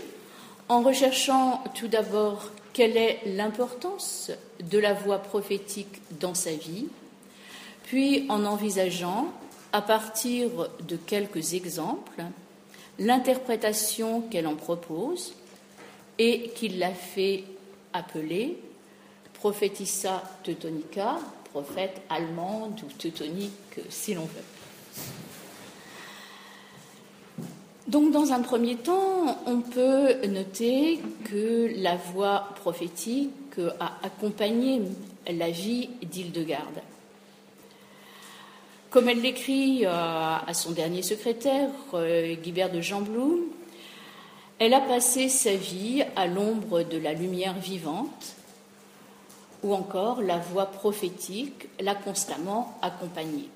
en 0.69 0.81
recherchant 0.81 1.63
tout 1.75 1.87
d'abord 1.87 2.51
quelle 2.73 2.97
est 2.97 3.21
l'importance 3.25 4.31
de 4.63 4.77
la 4.77 4.93
voix 4.93 5.19
prophétique 5.19 6.01
dans 6.19 6.33
sa 6.33 6.51
vie, 6.51 6.87
puis 7.83 8.25
en 8.29 8.45
envisageant 8.45 9.27
à 9.73 9.81
partir 9.81 10.49
de 10.81 10.95
quelques 10.95 11.53
exemples, 11.53 12.23
l'interprétation 12.99 14.21
qu'elle 14.21 14.47
en 14.47 14.55
propose 14.55 15.33
et 16.19 16.49
qu'il 16.55 16.79
l'a 16.79 16.93
fait 16.93 17.43
appeler 17.93 18.59
prophétissa 19.33 20.23
teutonica, 20.43 21.17
prophète 21.51 22.01
allemande 22.09 22.79
ou 22.83 22.91
teutonique 22.97 23.79
si 23.89 24.13
l'on 24.13 24.25
veut. 24.25 24.43
Donc, 27.87 28.11
dans 28.11 28.33
un 28.33 28.41
premier 28.41 28.75
temps, 28.75 29.37
on 29.45 29.61
peut 29.61 30.25
noter 30.27 30.99
que 31.23 31.71
la 31.77 31.95
voix 31.95 32.49
prophétique 32.55 33.31
a 33.79 33.93
accompagné 34.03 34.81
la 35.25 35.49
vie 35.49 35.89
d'Hildegarde. 36.03 36.81
Comme 38.89 39.07
elle 39.07 39.21
l'écrit 39.21 39.85
euh, 39.85 39.89
à 39.89 40.53
son 40.53 40.71
dernier 40.71 41.01
secrétaire, 41.01 41.69
euh, 41.93 42.35
Guibert 42.35 42.71
de 42.71 42.81
Jean-Blum, 42.81 43.39
elle 44.59 44.73
a 44.73 44.81
passé 44.81 45.29
sa 45.29 45.53
vie 45.53 46.03
à 46.15 46.27
l'ombre 46.27 46.83
de 46.83 46.97
la 46.97 47.13
lumière 47.13 47.57
vivante, 47.57 48.35
ou 49.63 49.73
encore 49.73 50.21
la 50.21 50.39
voix 50.39 50.65
prophétique 50.65 51.67
l'a 51.79 51.95
constamment 51.95 52.77
accompagnée. 52.81 53.49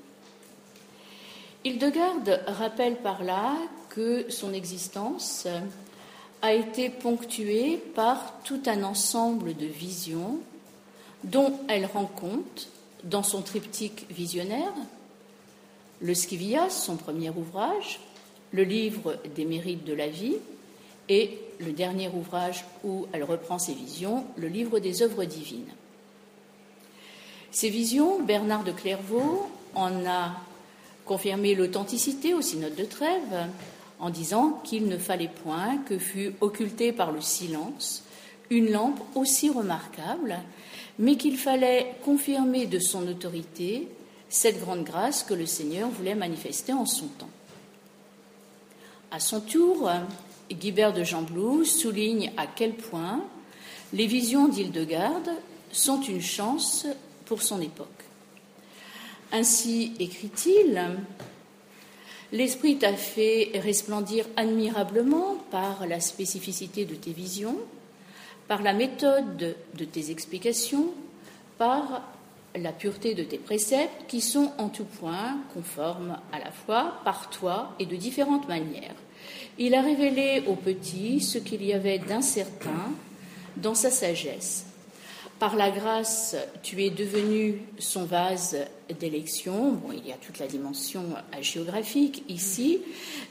Hildegarde 1.64 2.42
rappelle 2.48 2.96
par 2.98 3.24
là 3.24 3.56
que 3.96 4.26
son 4.30 4.54
existence 4.54 5.48
a 6.42 6.54
été 6.54 6.90
ponctuée 6.90 7.78
par 7.78 8.42
tout 8.44 8.62
un 8.66 8.84
ensemble 8.84 9.56
de 9.56 9.66
visions 9.66 10.40
dont 11.24 11.54
elle 11.68 11.86
rend 11.86 12.06
compte 12.06 12.70
dans 13.04 13.24
son 13.24 13.42
triptyque 13.42 14.08
visionnaire, 14.10 14.74
le 16.00 16.14
Scivias, 16.16 16.70
son 16.70 16.96
premier 16.96 17.30
ouvrage, 17.30 18.00
le 18.52 18.64
livre 18.64 19.18
des 19.36 19.46
mérites 19.46 19.84
de 19.84 19.94
la 19.94 20.08
vie, 20.08 20.38
et 21.10 21.40
le 21.60 21.74
dernier 21.74 22.10
ouvrage 22.10 22.64
où 22.84 23.06
elle 23.12 23.24
reprend 23.24 23.60
ses 23.60 23.74
visions, 23.74 24.26
le 24.38 24.48
livre 24.48 24.80
des 24.80 25.02
œuvres 25.02 25.26
divines. 25.26 25.68
Ces 27.52 27.70
visions, 27.70 28.22
Bernard 28.22 28.64
de 28.64 28.72
Clairvaux 28.72 29.50
en 29.76 30.06
a 30.06 30.32
confirmé 31.06 31.54
l'authenticité 31.54 32.34
au 32.34 32.42
synode 32.42 32.76
de 32.76 32.86
Trèves 32.86 33.50
en 34.02 34.10
disant 34.10 34.60
qu'il 34.64 34.88
ne 34.88 34.98
fallait 34.98 35.32
point 35.44 35.78
que 35.78 35.98
fût 35.98 36.34
occultée 36.42 36.92
par 36.92 37.12
le 37.12 37.22
silence 37.22 38.04
une 38.50 38.72
lampe 38.72 39.00
aussi 39.16 39.50
remarquable, 39.50 40.38
mais 41.00 41.16
qu'il 41.16 41.38
fallait 41.38 41.96
confirmer 42.04 42.66
de 42.66 42.80
son 42.80 43.08
autorité 43.08 43.88
cette 44.28 44.60
grande 44.60 44.84
grâce 44.84 45.24
que 45.24 45.34
le 45.34 45.46
Seigneur 45.46 45.90
voulait 45.90 46.16
manifester 46.16 46.74
en 46.74 46.86
son 46.86 47.08
temps. 47.08 47.30
À 49.10 49.20
son 49.20 49.40
tour, 49.40 49.90
Guibert 50.52 50.94
de 50.94 51.04
Jamblou 51.04 51.64
souligne 51.64 52.32
à 52.36 52.46
quel 52.48 52.74
point 52.74 53.24
les 53.94 54.08
visions 54.08 54.48
d'Hildegarde 54.48 55.32
sont 55.72 56.02
une 56.02 56.22
chance 56.22 56.86
pour 57.26 57.42
son 57.42 57.62
époque. 57.62 57.88
Ainsi 59.32 59.94
écrit-il 60.00 60.90
L'Esprit 62.32 62.78
t'a 62.78 62.94
fait 62.94 63.52
resplendir 63.56 64.26
admirablement 64.38 65.36
par 65.52 65.86
la 65.86 66.00
spécificité 66.00 66.86
de 66.86 66.96
tes 66.96 67.12
visions, 67.12 67.58
par 68.48 68.62
la 68.62 68.74
méthode 68.74 69.56
de 69.76 69.86
tes 69.86 70.12
explications, 70.12 70.88
par 71.58 72.04
la 72.56 72.72
pureté 72.72 73.16
de 73.16 73.24
tes 73.24 73.38
préceptes 73.38 74.08
qui 74.08 74.22
sont 74.22 74.52
en 74.58 74.70
tout 74.70 74.86
point 74.86 75.38
conformes 75.54 76.18
à 76.32 76.40
la 76.40 76.52
fois 76.52 77.02
par 77.04 77.30
toi 77.30 77.76
et 77.80 77.86
de 77.86 77.96
différentes 77.96 78.48
manières. 78.48 78.96
Il 79.58 79.76
a 79.76 79.82
révélé 79.82 80.44
aux 80.48 80.56
petits 80.56 81.22
ce 81.22 81.38
qu'il 81.38 81.64
y 81.64 81.74
avait 81.74 82.00
d'incertain 82.00 82.92
dans 83.58 83.76
sa 83.76 83.92
sagesse. 83.92 84.66
Par 85.42 85.56
la 85.56 85.72
grâce, 85.72 86.36
tu 86.62 86.84
es 86.84 86.92
devenu 86.92 87.64
son 87.80 88.06
vase 88.06 88.56
d'élection. 89.00 89.72
Bon, 89.72 89.92
il 89.92 90.08
y 90.08 90.12
a 90.12 90.18
toute 90.18 90.38
la 90.38 90.46
dimension 90.46 91.04
géographique 91.42 92.24
ici, 92.30 92.82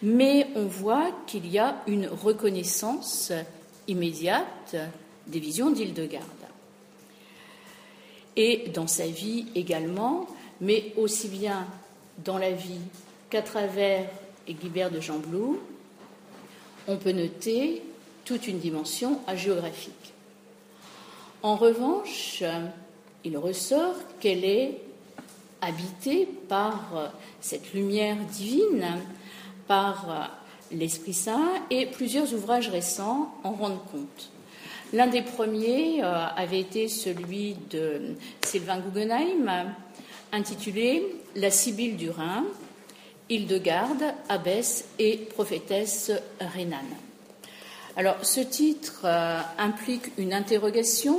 mais 0.02 0.48
on 0.56 0.64
voit 0.64 1.12
qu'il 1.28 1.46
y 1.46 1.60
a 1.60 1.80
une 1.86 2.08
reconnaissance 2.08 3.30
immédiate 3.86 4.74
des 5.28 5.38
visions 5.38 5.70
d'Île-de-Garde. 5.70 6.26
Et 8.34 8.70
dans 8.74 8.88
sa 8.88 9.06
vie 9.06 9.46
également, 9.54 10.26
mais 10.60 10.92
aussi 10.96 11.28
bien 11.28 11.64
dans 12.24 12.38
la 12.38 12.50
vie 12.50 12.80
qu'à 13.30 13.42
travers 13.42 14.10
Guibert 14.48 14.90
de 14.90 15.00
Jamblou, 15.00 15.60
on 16.88 16.96
peut 16.96 17.12
noter 17.12 17.84
toute 18.24 18.48
une 18.48 18.58
dimension 18.58 19.20
géographique. 19.36 20.12
En 21.42 21.56
revanche, 21.56 22.42
il 23.24 23.38
ressort 23.38 23.96
qu'elle 24.20 24.44
est 24.44 24.82
habitée 25.62 26.28
par 26.48 27.12
cette 27.40 27.72
lumière 27.72 28.16
divine, 28.30 28.86
par 29.66 30.30
l'Esprit 30.72 31.14
Saint, 31.14 31.48
et 31.70 31.86
plusieurs 31.86 32.32
ouvrages 32.34 32.68
récents 32.68 33.34
en 33.42 33.52
rendent 33.52 33.84
compte. 33.90 34.30
L'un 34.92 35.06
des 35.06 35.22
premiers 35.22 36.02
euh, 36.02 36.26
avait 36.36 36.60
été 36.60 36.88
celui 36.88 37.56
de 37.70 38.16
Sylvain 38.42 38.80
Guggenheim, 38.80 39.72
intitulé 40.32 41.14
La 41.36 41.50
Sibylle 41.50 41.96
du 41.96 42.10
Rhin, 42.10 42.44
Hildegarde, 43.28 44.02
abbesse 44.28 44.86
et 44.98 45.16
prophétesse 45.16 46.10
rhénane. 46.40 46.96
Alors, 47.96 48.24
ce 48.24 48.40
titre 48.40 49.02
euh, 49.04 49.40
implique 49.58 50.12
une 50.16 50.32
interrogation 50.32 51.18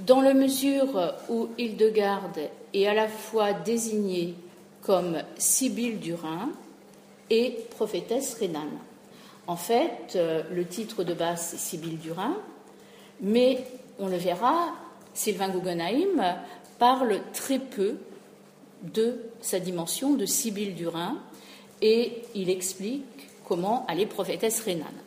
dans 0.00 0.20
la 0.20 0.34
mesure 0.34 1.14
où 1.28 1.48
Hildegarde 1.56 2.40
est 2.72 2.86
à 2.86 2.94
la 2.94 3.06
fois 3.06 3.52
désignée 3.52 4.34
comme 4.82 5.22
Sibylle 5.38 6.00
du 6.00 6.14
Rhin 6.14 6.50
et 7.30 7.56
prophétesse 7.70 8.34
rhénane. 8.34 8.78
En 9.46 9.56
fait, 9.56 10.14
euh, 10.16 10.42
le 10.50 10.66
titre 10.66 11.04
de 11.04 11.14
base, 11.14 11.48
c'est 11.50 11.58
Sibylle 11.58 11.98
du 11.98 12.10
Rhin, 12.10 12.36
mais 13.20 13.64
on 13.98 14.08
le 14.08 14.16
verra, 14.16 14.74
Sylvain 15.14 15.48
Guggenheim 15.48 16.36
parle 16.78 17.20
très 17.32 17.60
peu 17.60 17.96
de 18.82 19.20
sa 19.40 19.60
dimension 19.60 20.14
de 20.14 20.26
Sibylle 20.26 20.74
du 20.74 20.88
Rhin 20.88 21.16
et 21.80 22.22
il 22.34 22.50
explique 22.50 23.04
comment 23.44 23.86
elle 23.88 24.00
est 24.00 24.06
prophétesse 24.06 24.60
rhénane. 24.60 25.03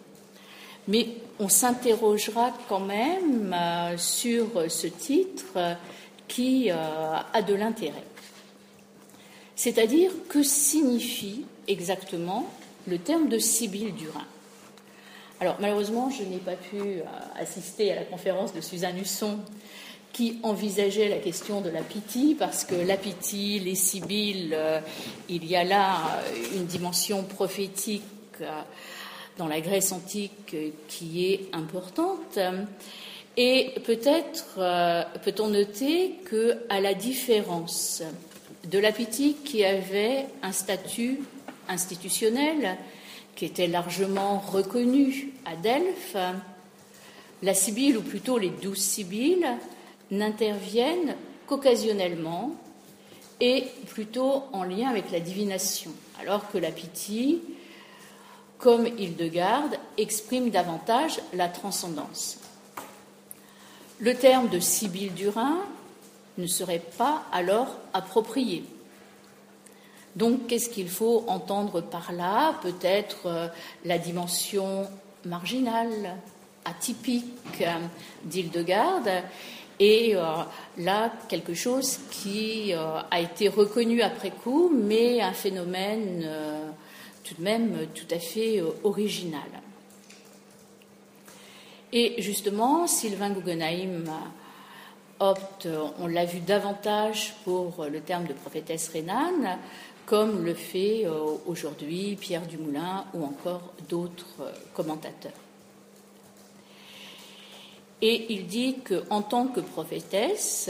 Mais 0.88 1.08
on 1.40 1.50
s'interrogera 1.50 2.54
quand 2.68 2.80
même 2.80 3.54
euh, 3.54 3.98
sur 3.98 4.48
ce 4.70 4.88
titre 4.88 5.78
qui 6.28 6.72
euh, 6.72 6.76
a 7.34 7.42
de 7.42 7.54
l'intérêt. 7.54 8.04
C'est-à-dire, 9.56 10.12
que 10.30 10.44
signifie 10.44 11.46
exactement 11.68 12.48
le 12.88 13.00
terme 13.00 13.28
de 13.28 13.40
Sibylle 13.40 13.94
du 13.96 14.08
Rhin 14.10 14.26
Alors, 15.40 15.58
malheureusement, 15.60 16.10
je 16.10 16.24
n'ai 16.24 16.38
pas 16.38 16.56
pu 16.56 16.78
euh, 16.78 17.04
assister 17.40 17.92
à 17.92 17.96
la 17.96 18.04
conférence 18.04 18.54
de 18.54 18.62
Suzanne 18.62 18.98
Husson 18.98 19.40
qui 20.14 20.40
envisageait 20.42 21.10
la 21.10 21.18
question 21.18 21.62
de 21.62 21.70
la 21.70 21.82
pitié, 21.82 22.34
parce 22.34 22.64
que 22.64 22.74
la 22.74 22.98
pitié, 22.98 23.60
les 23.60 23.76
Sibylles, 23.76 24.58
il 25.30 25.46
y 25.46 25.56
a 25.56 25.64
là 25.64 26.24
une 26.56 26.66
dimension 26.66 27.22
prophétique 27.24 28.02
dans 29.38 29.48
la 29.48 29.62
Grèce 29.62 29.92
antique 29.92 30.56
qui 30.88 31.26
est 31.26 31.50
importante. 31.54 32.40
Et 33.38 33.74
peut-être 33.86 34.56
euh, 34.58 35.04
peut-on 35.24 35.50
noter 35.50 36.16
que, 36.26 36.58
à 36.70 36.82
la 36.82 36.96
différence 36.96 38.02
de 38.68 38.80
la 38.80 38.92
pitié 38.92 39.34
qui 39.34 39.64
avait 39.64 40.26
un 40.42 40.52
statut 40.52 41.20
institutionnel 41.70 42.78
qui 43.36 43.46
était 43.46 43.68
largement 43.68 44.40
reconnu 44.40 45.34
à 45.46 45.56
Delphes, 45.56 46.18
la 47.44 47.54
Sibylle, 47.54 47.98
ou 47.98 48.02
plutôt 48.02 48.40
les 48.40 48.50
douze 48.50 48.80
Sibylles, 48.80 49.48
n'interviennent 50.10 51.16
qu'occasionnellement 51.46 52.56
et 53.40 53.66
plutôt 53.90 54.46
en 54.52 54.64
lien 54.64 54.90
avec 54.90 55.12
la 55.12 55.20
divination, 55.20 55.92
alors 56.20 56.50
que 56.50 56.58
la 56.58 56.72
comme 58.58 58.88
Hildegarde, 58.88 59.78
exprime 59.98 60.50
davantage 60.50 61.20
la 61.34 61.48
transcendance. 61.48 62.40
Le 64.00 64.16
terme 64.16 64.50
de 64.50 64.60
Sibylle 64.60 65.14
du 65.14 65.30
Rhin 65.30 65.58
ne 66.38 66.48
serait 66.48 66.84
pas 66.98 67.24
alors 67.32 67.78
approprié. 67.94 68.64
Donc, 70.16 70.48
qu'est-ce 70.48 70.70
qu'il 70.70 70.90
faut 70.90 71.24
entendre 71.28 71.82
par 71.82 72.12
là? 72.12 72.56
Peut-être 72.64 73.28
euh, 73.28 73.48
la 73.86 74.00
dimension 74.00 74.88
marginale, 75.26 76.18
atypique 76.66 77.62
euh, 77.62 77.78
d'Hildegarde, 78.24 79.10
et 79.80 80.16
euh, 80.16 80.22
là, 80.80 81.12
quelque 81.30 81.54
chose 81.54 82.00
qui 82.10 82.74
a 82.74 83.20
été 83.20 83.48
reconnu 83.48 84.02
après 84.02 84.32
coup, 84.32 84.72
mais 84.74 85.22
un 85.22 85.34
phénomène 85.34 86.28
tout 87.28 87.36
de 87.36 87.44
même 87.44 87.88
tout 87.94 88.08
à 88.12 88.20
fait 88.20 88.62
euh, 88.62 88.70
original. 88.84 89.50
Et 91.92 92.22
justement, 92.22 92.88
Sylvain 92.88 93.32
Guggenheim 93.32 94.06
opte, 95.20 95.68
on 96.00 96.08
l'a 96.08 96.26
vu 96.26 96.40
davantage 96.40 97.34
pour 97.44 97.86
le 97.86 98.02
terme 98.02 98.26
de 98.28 98.34
prophétesse 98.34 98.90
rhénane, 98.90 99.58
comme 100.06 100.46
le 100.46 100.54
fait 100.54 101.06
euh, 101.06 101.38
aujourd'hui 101.46 102.18
Pierre 102.20 102.46
Dumoulin 102.46 103.06
ou 103.14 103.24
encore 103.24 103.74
d'autres 103.90 104.42
euh, 104.42 104.52
commentateurs. 104.74 105.32
Et 108.02 108.34
il 108.34 108.46
dit 108.46 108.78
qu'en 108.88 109.24
tant 109.24 109.48
que 109.48 109.60
prophétesse, 109.60 110.70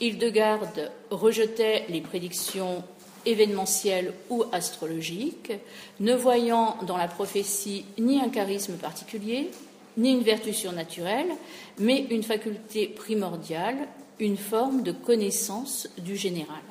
Hildegarde 0.00 0.92
rejetait 1.10 1.86
les 1.88 2.00
prédictions 2.00 2.84
événementiel 3.26 4.12
ou 4.28 4.44
astrologique, 4.52 5.52
ne 6.00 6.14
voyant 6.14 6.76
dans 6.86 6.96
la 6.96 7.08
prophétie 7.08 7.84
ni 7.98 8.20
un 8.20 8.28
charisme 8.28 8.74
particulier, 8.74 9.50
ni 9.96 10.10
une 10.10 10.22
vertu 10.22 10.52
surnaturelle, 10.52 11.30
mais 11.78 12.06
une 12.10 12.22
faculté 12.22 12.86
primordiale, 12.86 13.88
une 14.18 14.36
forme 14.36 14.82
de 14.82 14.92
connaissance 14.92 15.88
du 15.98 16.16
général. 16.16 16.62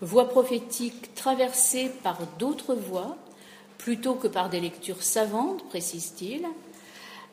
Voix 0.00 0.28
prophétique 0.28 1.14
traversée 1.14 1.90
par 2.02 2.18
d'autres 2.38 2.74
voix 2.74 3.16
plutôt 3.80 4.14
que 4.14 4.28
par 4.28 4.50
des 4.50 4.60
lectures 4.60 5.02
savantes, 5.02 5.66
précise-t-il. 5.68 6.42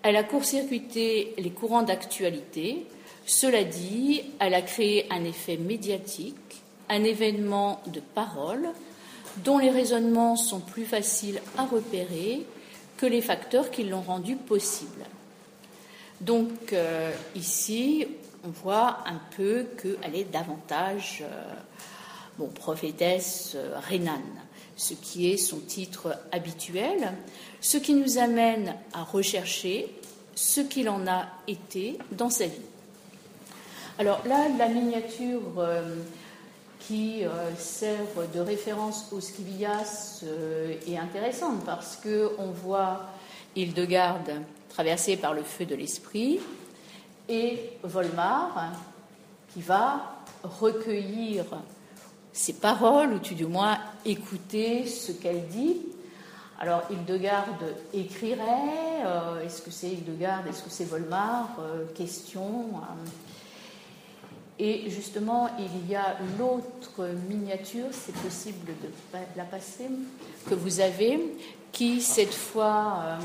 Elle 0.02 0.16
a 0.16 0.24
court-circuité 0.24 1.34
les 1.38 1.50
courants 1.50 1.84
d'actualité. 1.84 2.86
Cela 3.26 3.66
dit, 3.66 4.24
elle 4.40 4.54
a 4.54 4.62
créé 4.62 5.06
un 5.12 5.26
effet 5.26 5.58
médiatique, 5.58 6.47
un 6.90 7.04
événement 7.04 7.82
de 7.88 8.00
parole 8.00 8.70
dont 9.44 9.58
les 9.58 9.70
raisonnements 9.70 10.36
sont 10.36 10.60
plus 10.60 10.86
faciles 10.86 11.42
à 11.58 11.66
repérer 11.66 12.46
que 12.98 13.06
les 13.06 13.22
facteurs 13.22 13.70
qui 13.70 13.84
l'ont 13.84 14.02
rendu 14.02 14.36
possible. 14.36 15.06
Donc 16.22 16.74
euh, 16.74 17.12
ici, 17.36 18.08
on 18.44 18.50
voit 18.50 19.00
un 19.06 19.22
peu 19.36 19.68
qu'elle 19.82 20.16
est 20.16 20.32
davantage 20.32 21.20
euh, 21.22 21.54
bon, 22.40 22.48
prophétesse 22.48 23.54
euh, 23.56 23.80
ce 24.76 24.94
qui 24.94 25.32
est 25.32 25.38
son 25.38 25.60
titre 25.60 26.16
habituel, 26.32 27.14
ce 27.62 27.78
qui 27.78 27.94
nous 27.94 28.18
amène 28.18 28.76
à 28.94 29.04
rechercher 29.04 29.94
ce 30.36 30.62
qu'il 30.62 30.90
en 30.90 31.08
a 31.08 31.26
été 31.48 31.98
dans 32.12 32.30
sa 32.30 32.46
vie. 32.46 32.62
Alors 34.00 34.22
là, 34.28 34.48
la 34.58 34.68
miniature 34.68 35.42
qui 36.88 37.24
sert 37.58 38.00
de 38.34 38.40
référence 38.40 39.10
au 39.12 39.20
Scivillas 39.20 40.24
est 40.88 40.98
intéressante 40.98 41.66
parce 41.66 41.98
qu'on 41.98 42.52
voit 42.52 43.08
Hildegarde 43.58 44.42
traversée 44.70 45.18
par 45.18 45.34
le 45.34 45.44
feu 45.44 45.66
de 45.66 45.76
l'esprit, 45.76 46.40
et 47.28 47.72
Volmar 47.84 48.72
qui 49.54 49.62
va 49.62 50.24
recueillir 50.44 51.46
ses 52.32 52.54
paroles, 52.54 53.14
ou 53.14 53.20
tout 53.20 53.34
du 53.34 53.48
moins 53.48 53.80
écouter 54.06 54.86
ce 54.86 55.12
qu'elle 55.12 55.48
dit. 55.48 55.78
Alors 56.60 56.84
Hildegarde 56.92 57.76
écrirait, 57.94 59.04
euh, 59.06 59.44
est-ce 59.44 59.64
que 59.64 59.72
c'est 59.72 59.90
Hildegarde, 59.90 60.48
est-ce 60.48 60.62
que 60.62 60.70
c'est 60.70 60.86
Volmar 60.86 61.50
euh, 61.60 61.86
Question. 61.96 62.70
Euh. 64.60 64.64
et 64.64 64.90
justement, 64.90 65.50
il 65.60 65.90
y 65.90 65.96
a 65.96 66.18
l'autre 66.38 67.10
miniature, 67.30 67.88
c'est 67.92 68.16
possible 68.16 68.66
de 68.66 69.18
la 69.36 69.44
passer, 69.44 69.88
que 70.50 70.56
vous 70.56 70.80
avez, 70.80 71.20
qui 71.72 72.02
cette 72.02 72.34
fois 72.34 73.20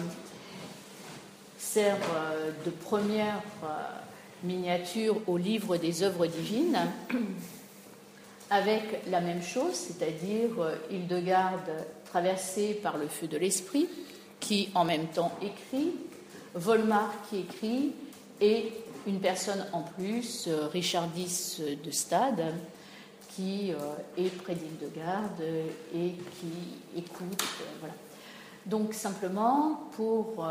sert 1.72 1.96
euh, 2.14 2.50
de 2.66 2.70
première 2.70 3.40
euh, 3.64 3.66
miniature 4.42 5.16
au 5.26 5.38
livre 5.38 5.78
des 5.78 6.02
œuvres 6.02 6.26
divines, 6.26 6.78
avec 8.50 8.82
la 9.08 9.22
même 9.22 9.42
chose, 9.42 9.72
c'est-à-dire 9.72 10.50
euh, 10.58 10.74
Hildegarde 10.90 11.86
traversée 12.04 12.74
par 12.74 12.98
le 12.98 13.06
feu 13.06 13.26
de 13.26 13.38
l'esprit, 13.38 13.88
qui 14.38 14.68
en 14.74 14.84
même 14.84 15.06
temps 15.06 15.32
écrit, 15.40 15.94
Volmar 16.54 17.10
qui 17.30 17.38
écrit, 17.38 17.92
et 18.42 18.72
une 19.06 19.20
personne 19.20 19.66
en 19.72 19.82
plus, 19.82 20.48
Richardis 20.72 21.60
de 21.84 21.90
Stade, 21.90 22.54
qui 23.34 23.70
est 24.18 24.36
près 24.42 24.54
d'Hildegarde 24.54 25.42
et 25.94 26.10
qui 26.10 26.98
écoute. 26.98 27.42
Voilà. 27.80 27.94
Donc 28.66 28.94
simplement 28.94 29.88
pour 29.96 30.44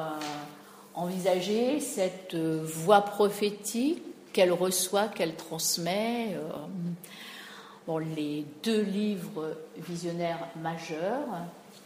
envisager 0.93 1.79
cette 1.79 2.33
euh, 2.33 2.61
voix 2.63 3.01
prophétique 3.01 4.01
qu'elle 4.33 4.51
reçoit, 4.51 5.07
qu'elle 5.07 5.35
transmet. 5.35 6.35
Euh, 6.35 7.99
les 8.15 8.45
deux 8.63 8.83
livres 8.83 9.57
visionnaires 9.77 10.47
majeurs 10.61 11.27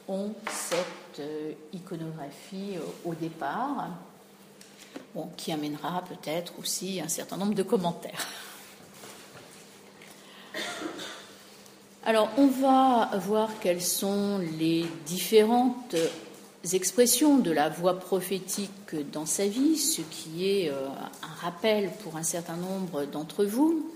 ont 0.08 0.34
cette 0.47 1.19
euh, 1.19 1.54
iconographie 1.73 2.78
au 3.04 3.15
départ, 3.15 3.88
qui 5.38 5.51
amènera 5.51 6.04
peut-être 6.08 6.54
aussi 6.60 7.01
un 7.01 7.08
certain 7.08 7.38
nombre 7.38 7.54
de 7.54 7.63
commentaires. 7.63 8.28
Alors, 12.06 12.30
on 12.38 12.47
va 12.47 13.10
voir 13.17 13.49
quelles 13.60 13.82
sont 13.82 14.39
les 14.60 14.86
différentes 15.08 15.95
expressions 16.73 17.38
de 17.38 17.51
la 17.51 17.69
voix 17.69 17.99
prophétique 17.99 18.95
dans 19.12 19.25
sa 19.25 19.47
vie, 19.47 19.78
ce 19.78 20.01
qui 20.01 20.47
est 20.47 20.69
euh, 20.69 20.88
un 21.23 21.41
rappel 21.41 21.89
pour 22.04 22.15
un 22.17 22.23
certain 22.23 22.58
nombre 22.58 23.06
d'entre 23.06 23.43
vous. 23.43 23.91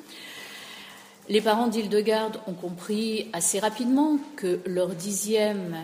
Les 1.30 1.42
parents 1.42 1.68
d'Hildegarde 1.68 2.40
ont 2.48 2.54
compris 2.54 3.30
assez 3.34 3.60
rapidement 3.60 4.18
que 4.36 4.60
leur 4.66 4.90
dixième 4.90 5.78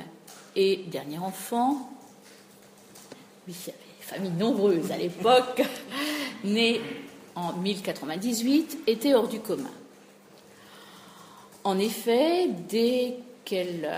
et 0.55 0.77
dernier 0.87 1.19
enfant, 1.19 1.91
familles 4.05 4.31
nombreuses 4.31 4.91
à 4.91 4.97
l'époque, 4.97 5.61
né 6.43 6.81
en 7.35 7.53
1098, 7.53 8.79
était 8.87 9.13
hors 9.13 9.27
du 9.27 9.39
commun. 9.39 9.71
En 11.63 11.79
effet, 11.79 12.47
dès 12.69 13.17
qu'elle 13.43 13.89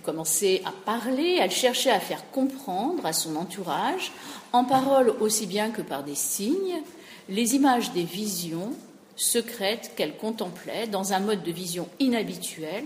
commencer 0.00 0.62
à 0.64 0.72
parler, 0.72 1.38
elle 1.40 1.50
cherchait 1.50 1.90
à 1.90 2.00
faire 2.00 2.30
comprendre 2.30 3.04
à 3.06 3.12
son 3.12 3.36
entourage, 3.36 4.12
en 4.52 4.64
parole 4.64 5.10
aussi 5.20 5.46
bien 5.46 5.70
que 5.70 5.82
par 5.82 6.02
des 6.02 6.14
signes, 6.14 6.82
les 7.28 7.54
images 7.54 7.92
des 7.92 8.04
visions 8.04 8.72
secrètes 9.16 9.92
qu'elle 9.96 10.16
contemplait 10.16 10.86
dans 10.86 11.12
un 11.12 11.20
mode 11.20 11.42
de 11.42 11.50
vision 11.50 11.88
inhabituel, 12.00 12.84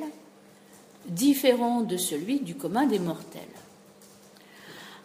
différent 1.06 1.80
de 1.80 1.96
celui 1.96 2.40
du 2.40 2.54
commun 2.54 2.86
des 2.86 2.98
mortels. 2.98 3.42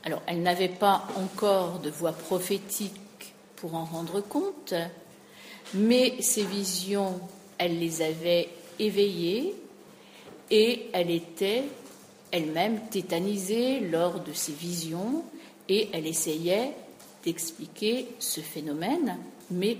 Alors, 0.05 0.21
elle 0.27 0.43
n'avait 0.43 0.69
pas 0.69 1.07
encore 1.17 1.79
de 1.79 1.89
voix 1.89 2.11
prophétique 2.11 3.33
pour 3.55 3.73
en 3.73 3.85
rendre 3.85 4.21
compte, 4.21 4.75
mais 5.73 6.21
ces 6.21 6.43
visions, 6.43 7.19
elle 7.57 7.79
les 7.79 8.03
avait 8.03 8.49
éveillées 8.77 9.55
et 10.51 10.89
elle 10.93 11.09
était 11.09 11.63
elle-même 12.31 12.81
tétanisée 12.89 13.79
lors 13.79 14.19
de 14.19 14.31
ses 14.31 14.51
visions 14.51 15.23
et 15.67 15.89
elle 15.91 16.05
essayait 16.05 16.73
d'expliquer 17.23 18.07
ce 18.19 18.41
phénomène, 18.41 19.17
mais 19.49 19.77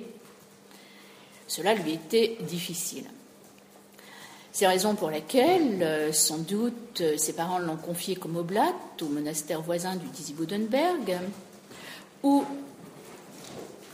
cela 1.48 1.76
lui 1.76 1.94
était 1.94 2.38
difficile. 2.42 3.06
C'est 4.56 4.63
la 4.63 4.72
raison 4.72 4.96
pour 4.96 5.12
laquelle, 5.12 5.84
euh, 5.84 6.13
sans 6.13 6.38
doute, 6.38 7.04
ses 7.18 7.34
parents 7.34 7.60
l'ont 7.60 7.76
confié 7.76 8.15
comme 8.15 8.38
oblate 8.38 9.02
au 9.02 9.08
monastère 9.08 9.62
voisin 9.62 9.98
du 9.98 10.08
Disibodenberg, 10.08 11.20
où 12.24 12.41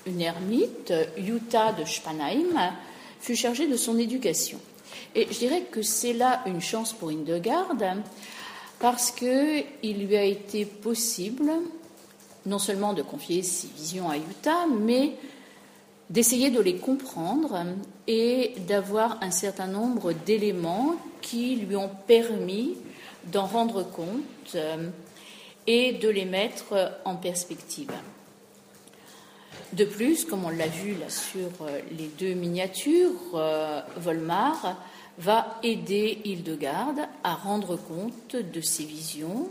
une 0.05 0.21
ermite, 0.21 0.93
Jutta 1.17 1.73
de 1.73 1.83
Spanheim, 1.83 2.75
fut 3.19 3.35
chargée 3.35 3.65
de 3.65 3.75
son 3.75 3.97
éducation. 3.97 4.59
Et 5.15 5.25
je 5.31 5.39
dirais 5.39 5.63
que 5.63 5.81
c'est 5.81 6.13
là 6.13 6.43
une 6.45 6.61
chance 6.61 6.93
pour 6.93 7.11
Hildegard, 7.11 7.75
parce 8.77 9.09
qu'il 9.09 9.65
lui 9.81 10.15
a 10.15 10.25
été 10.25 10.65
possible 10.65 11.51
non 12.45 12.59
seulement 12.59 12.93
de 12.93 13.01
confier 13.01 13.41
ses 13.41 13.69
visions 13.75 14.11
à 14.11 14.17
Utah, 14.17 14.67
mais 14.67 15.13
d'essayer 16.11 16.51
de 16.51 16.59
les 16.59 16.75
comprendre 16.75 17.65
et 18.05 18.53
d'avoir 18.67 19.17
un 19.23 19.31
certain 19.31 19.67
nombre 19.67 20.11
d'éléments 20.11 20.95
qui 21.21 21.55
lui 21.55 21.77
ont 21.77 21.89
permis 22.05 22.75
d'en 23.31 23.45
rendre 23.45 23.83
compte 23.83 24.55
euh, 24.55 24.89
et 25.67 25.93
de 25.93 26.09
les 26.09 26.25
mettre 26.25 26.99
en 27.05 27.15
perspective. 27.15 27.91
De 29.71 29.85
plus, 29.85 30.25
comme 30.25 30.43
on 30.43 30.49
l'a 30.49 30.67
vu 30.67 30.95
là 30.95 31.09
sur 31.09 31.49
euh, 31.61 31.79
les 31.97 32.07
deux 32.07 32.33
miniatures, 32.33 33.35
euh, 33.35 33.81
Volmar 33.95 34.77
va 35.17 35.59
aider 35.63 36.19
Hildegarde 36.25 37.07
à 37.23 37.35
rendre 37.35 37.77
compte 37.77 38.35
de 38.35 38.59
ses 38.59 38.83
visions 38.83 39.47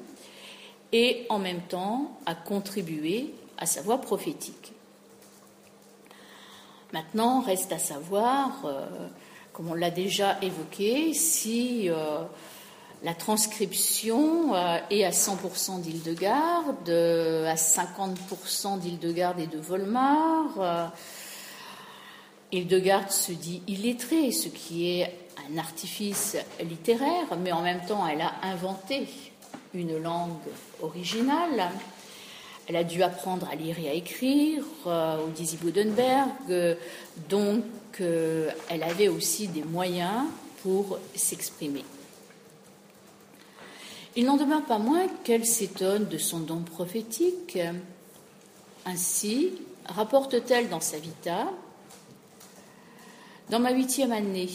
et 0.93 1.25
en 1.31 1.39
même 1.39 1.63
temps 1.63 2.19
à 2.27 2.35
contribuer 2.35 3.33
à 3.57 3.65
sa 3.65 3.81
voix 3.81 3.99
prophétique. 3.99 4.75
Maintenant, 6.93 7.41
reste 7.41 7.73
à 7.73 7.79
savoir, 7.79 8.65
euh, 8.65 8.87
comme 9.53 9.71
on 9.71 9.75
l'a 9.75 9.91
déjà 9.91 10.39
évoqué, 10.43 11.15
si 11.15 11.89
euh, 11.89 12.25
la 13.05 13.15
transcription 13.15 14.55
euh, 14.55 14.79
est 14.91 15.05
à 15.05 15.11
100% 15.11 15.83
d'Hildegarde, 15.83 16.89
à 16.89 17.55
50% 17.55 18.81
d'Hildegarde 18.81 19.39
et 19.39 19.47
de 19.47 19.59
Volmar. 19.59 20.93
Hildegarde 22.51 23.11
se 23.11 23.31
dit 23.31 23.63
illettrée, 23.69 24.33
ce 24.33 24.49
qui 24.49 24.91
est 24.91 25.17
un 25.49 25.59
artifice 25.59 26.37
littéraire, 26.61 27.37
mais 27.41 27.53
en 27.53 27.63
même 27.63 27.85
temps, 27.87 28.05
elle 28.09 28.21
a 28.21 28.33
inventé 28.43 29.07
une 29.75 29.97
langue 29.97 30.33
originale. 30.83 31.71
Elle 32.71 32.77
a 32.77 32.85
dû 32.85 33.03
apprendre 33.03 33.49
à 33.51 33.57
lire 33.57 33.81
et 33.81 33.89
à 33.89 33.95
écrire 33.95 34.63
euh, 34.87 35.27
au 35.27 35.31
Dizzy 35.31 35.57
Budenberg, 35.57 36.77
donc 37.29 37.65
euh, 38.01 38.49
elle 38.69 38.85
avait 38.85 39.09
aussi 39.09 39.49
des 39.49 39.65
moyens 39.65 40.23
pour 40.63 41.01
s'exprimer. 41.17 41.85
Il 44.15 44.25
n'en 44.25 44.37
demeure 44.37 44.65
pas 44.67 44.79
moins 44.79 45.09
qu'elle 45.25 45.45
s'étonne 45.47 46.07
de 46.07 46.17
son 46.17 46.39
don 46.39 46.61
prophétique. 46.61 47.59
Ainsi, 48.87 49.51
rapporte-t-elle 49.87 50.69
dans 50.69 50.79
sa 50.79 50.99
vita, 50.99 51.49
dans 53.49 53.59
ma 53.59 53.73
huitième 53.73 54.13
année, 54.13 54.49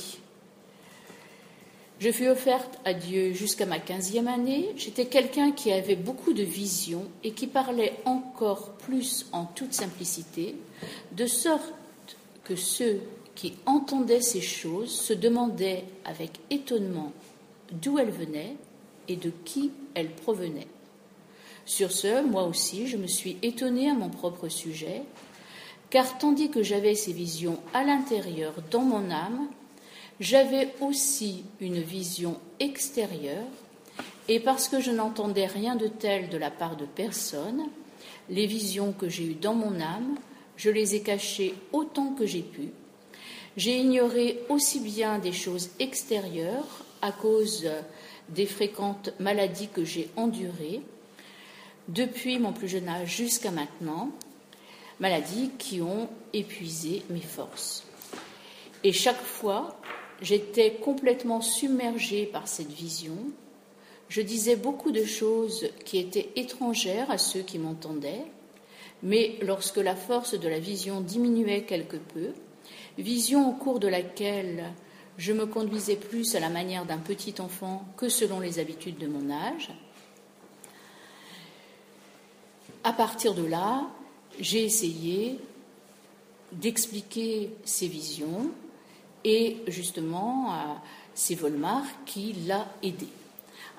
je 1.99 2.11
fus 2.11 2.27
offerte 2.27 2.77
à 2.83 2.93
Dieu 2.93 3.33
jusqu'à 3.33 3.65
ma 3.65 3.79
quinzième 3.79 4.27
année. 4.27 4.69
J'étais 4.75 5.05
quelqu'un 5.05 5.51
qui 5.51 5.71
avait 5.71 5.95
beaucoup 5.95 6.33
de 6.33 6.43
visions 6.43 7.05
et 7.23 7.31
qui 7.31 7.47
parlait 7.47 7.93
encore 8.05 8.73
plus 8.73 9.27
en 9.31 9.45
toute 9.45 9.73
simplicité, 9.73 10.55
de 11.13 11.25
sorte 11.25 11.73
que 12.43 12.55
ceux 12.55 13.01
qui 13.33 13.53
entendaient 13.65 14.21
ces 14.21 14.41
choses 14.41 14.91
se 14.91 15.13
demandaient 15.13 15.85
avec 16.05 16.31
étonnement 16.49 17.11
d'où 17.71 17.97
elles 17.97 18.11
venaient 18.11 18.55
et 19.07 19.15
de 19.15 19.31
qui 19.43 19.71
elles 19.93 20.11
provenaient. 20.11 20.67
Sur 21.65 21.91
ce, 21.91 22.23
moi 22.23 22.43
aussi, 22.43 22.87
je 22.87 22.97
me 22.97 23.07
suis 23.07 23.37
étonnée 23.41 23.89
à 23.89 23.95
mon 23.95 24.09
propre 24.09 24.49
sujet, 24.49 25.01
car 25.89 26.17
tandis 26.17 26.49
que 26.49 26.61
j'avais 26.61 26.95
ces 26.95 27.13
visions 27.13 27.59
à 27.73 27.83
l'intérieur 27.83 28.53
dans 28.69 28.81
mon 28.81 29.09
âme, 29.09 29.47
j'avais 30.19 30.73
aussi 30.81 31.45
une 31.59 31.81
vision 31.81 32.39
extérieure, 32.59 33.47
et 34.27 34.39
parce 34.39 34.67
que 34.67 34.79
je 34.79 34.91
n'entendais 34.91 35.45
rien 35.45 35.75
de 35.75 35.87
tel 35.87 36.29
de 36.29 36.37
la 36.37 36.49
part 36.49 36.75
de 36.75 36.85
personne, 36.85 37.65
les 38.29 38.47
visions 38.47 38.91
que 38.91 39.09
j'ai 39.09 39.23
eues 39.23 39.35
dans 39.35 39.53
mon 39.53 39.79
âme, 39.79 40.15
je 40.57 40.69
les 40.69 40.95
ai 40.95 41.01
cachées 41.01 41.53
autant 41.73 42.13
que 42.13 42.25
j'ai 42.25 42.41
pu. 42.41 42.69
J'ai 43.57 43.77
ignoré 43.77 44.39
aussi 44.49 44.79
bien 44.79 45.19
des 45.19 45.31
choses 45.31 45.69
extérieures 45.79 46.83
à 47.01 47.11
cause 47.11 47.69
des 48.29 48.45
fréquentes 48.45 49.11
maladies 49.19 49.69
que 49.69 49.85
j'ai 49.85 50.09
endurées 50.15 50.81
depuis 51.87 52.39
mon 52.39 52.51
plus 52.51 52.67
jeune 52.67 52.89
âge 52.89 53.15
jusqu'à 53.15 53.51
maintenant, 53.51 54.09
maladies 54.99 55.51
qui 55.59 55.81
ont 55.81 56.09
épuisé 56.33 57.03
mes 57.09 57.21
forces. 57.21 57.83
Et 58.83 58.91
chaque 58.91 59.21
fois, 59.21 59.79
j'étais 60.21 60.75
complètement 60.75 61.41
submergée 61.41 62.25
par 62.25 62.47
cette 62.47 62.71
vision. 62.71 63.17
Je 64.09 64.21
disais 64.21 64.55
beaucoup 64.55 64.91
de 64.91 65.03
choses 65.03 65.69
qui 65.83 65.97
étaient 65.97 66.29
étrangères 66.35 67.09
à 67.11 67.17
ceux 67.17 67.41
qui 67.41 67.59
m'entendaient, 67.59 68.25
mais 69.03 69.37
lorsque 69.41 69.77
la 69.77 69.95
force 69.95 70.39
de 70.39 70.47
la 70.47 70.59
vision 70.59 71.01
diminuait 71.01 71.63
quelque 71.63 71.97
peu, 71.97 72.29
vision 72.97 73.49
au 73.49 73.53
cours 73.53 73.79
de 73.79 73.87
laquelle 73.87 74.73
je 75.17 75.33
me 75.33 75.45
conduisais 75.45 75.95
plus 75.95 76.35
à 76.35 76.39
la 76.39 76.49
manière 76.49 76.85
d'un 76.85 76.97
petit 76.97 77.35
enfant 77.39 77.85
que 77.97 78.09
selon 78.09 78.39
les 78.39 78.59
habitudes 78.59 78.97
de 78.97 79.07
mon 79.07 79.31
âge, 79.31 79.71
à 82.83 82.93
partir 82.93 83.33
de 83.33 83.45
là, 83.45 83.87
j'ai 84.39 84.63
essayé 84.63 85.39
d'expliquer 86.51 87.49
ces 87.63 87.87
visions 87.87 88.51
et 89.25 89.57
justement 89.67 90.79
c'est 91.13 91.35
Volmar 91.35 91.83
qui 92.05 92.31
l'a 92.47 92.67
aidé. 92.81 93.07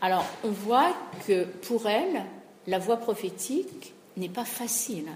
Alors 0.02 0.26
on 0.44 0.50
voit 0.50 0.92
que 1.26 1.44
pour 1.44 1.86
elle, 1.86 2.24
la 2.66 2.78
voix 2.78 2.98
prophétique 2.98 3.94
n'est 4.16 4.28
pas 4.28 4.44
facile. 4.44 5.08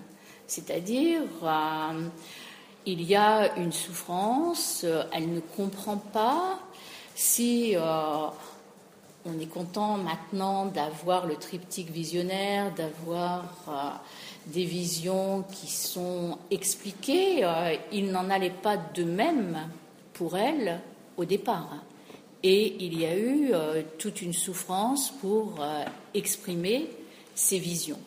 C'est-à-dire, 0.46 1.22
euh, 1.42 2.08
il 2.86 3.02
y 3.02 3.14
a 3.14 3.56
une 3.56 3.72
souffrance, 3.72 4.84
elle 5.12 5.32
ne 5.32 5.40
comprend 5.40 5.96
pas 5.96 6.58
si 7.14 7.76
euh, 7.76 8.26
on 9.24 9.38
est 9.38 9.46
content 9.46 9.96
maintenant 9.96 10.66
d'avoir 10.66 11.26
le 11.26 11.36
triptyque 11.36 11.90
visionnaire, 11.90 12.72
d'avoir 12.74 13.44
euh, 13.68 13.90
des 14.46 14.64
visions 14.64 15.44
qui 15.52 15.70
sont 15.70 16.38
expliquées. 16.50 17.46
il 17.92 18.10
n'en 18.10 18.30
allait 18.30 18.50
pas 18.50 18.76
de 18.76 19.04
même 19.04 19.56
pour 20.20 20.36
elle 20.36 20.78
au 21.16 21.24
départ. 21.24 21.82
Et 22.42 22.84
il 22.84 23.00
y 23.00 23.06
a 23.06 23.16
eu 23.16 23.54
euh, 23.54 23.82
toute 23.96 24.20
une 24.20 24.34
souffrance 24.34 25.10
pour 25.18 25.54
euh, 25.62 25.82
exprimer 26.12 26.90
ses 27.34 27.58
visions. 27.58 27.98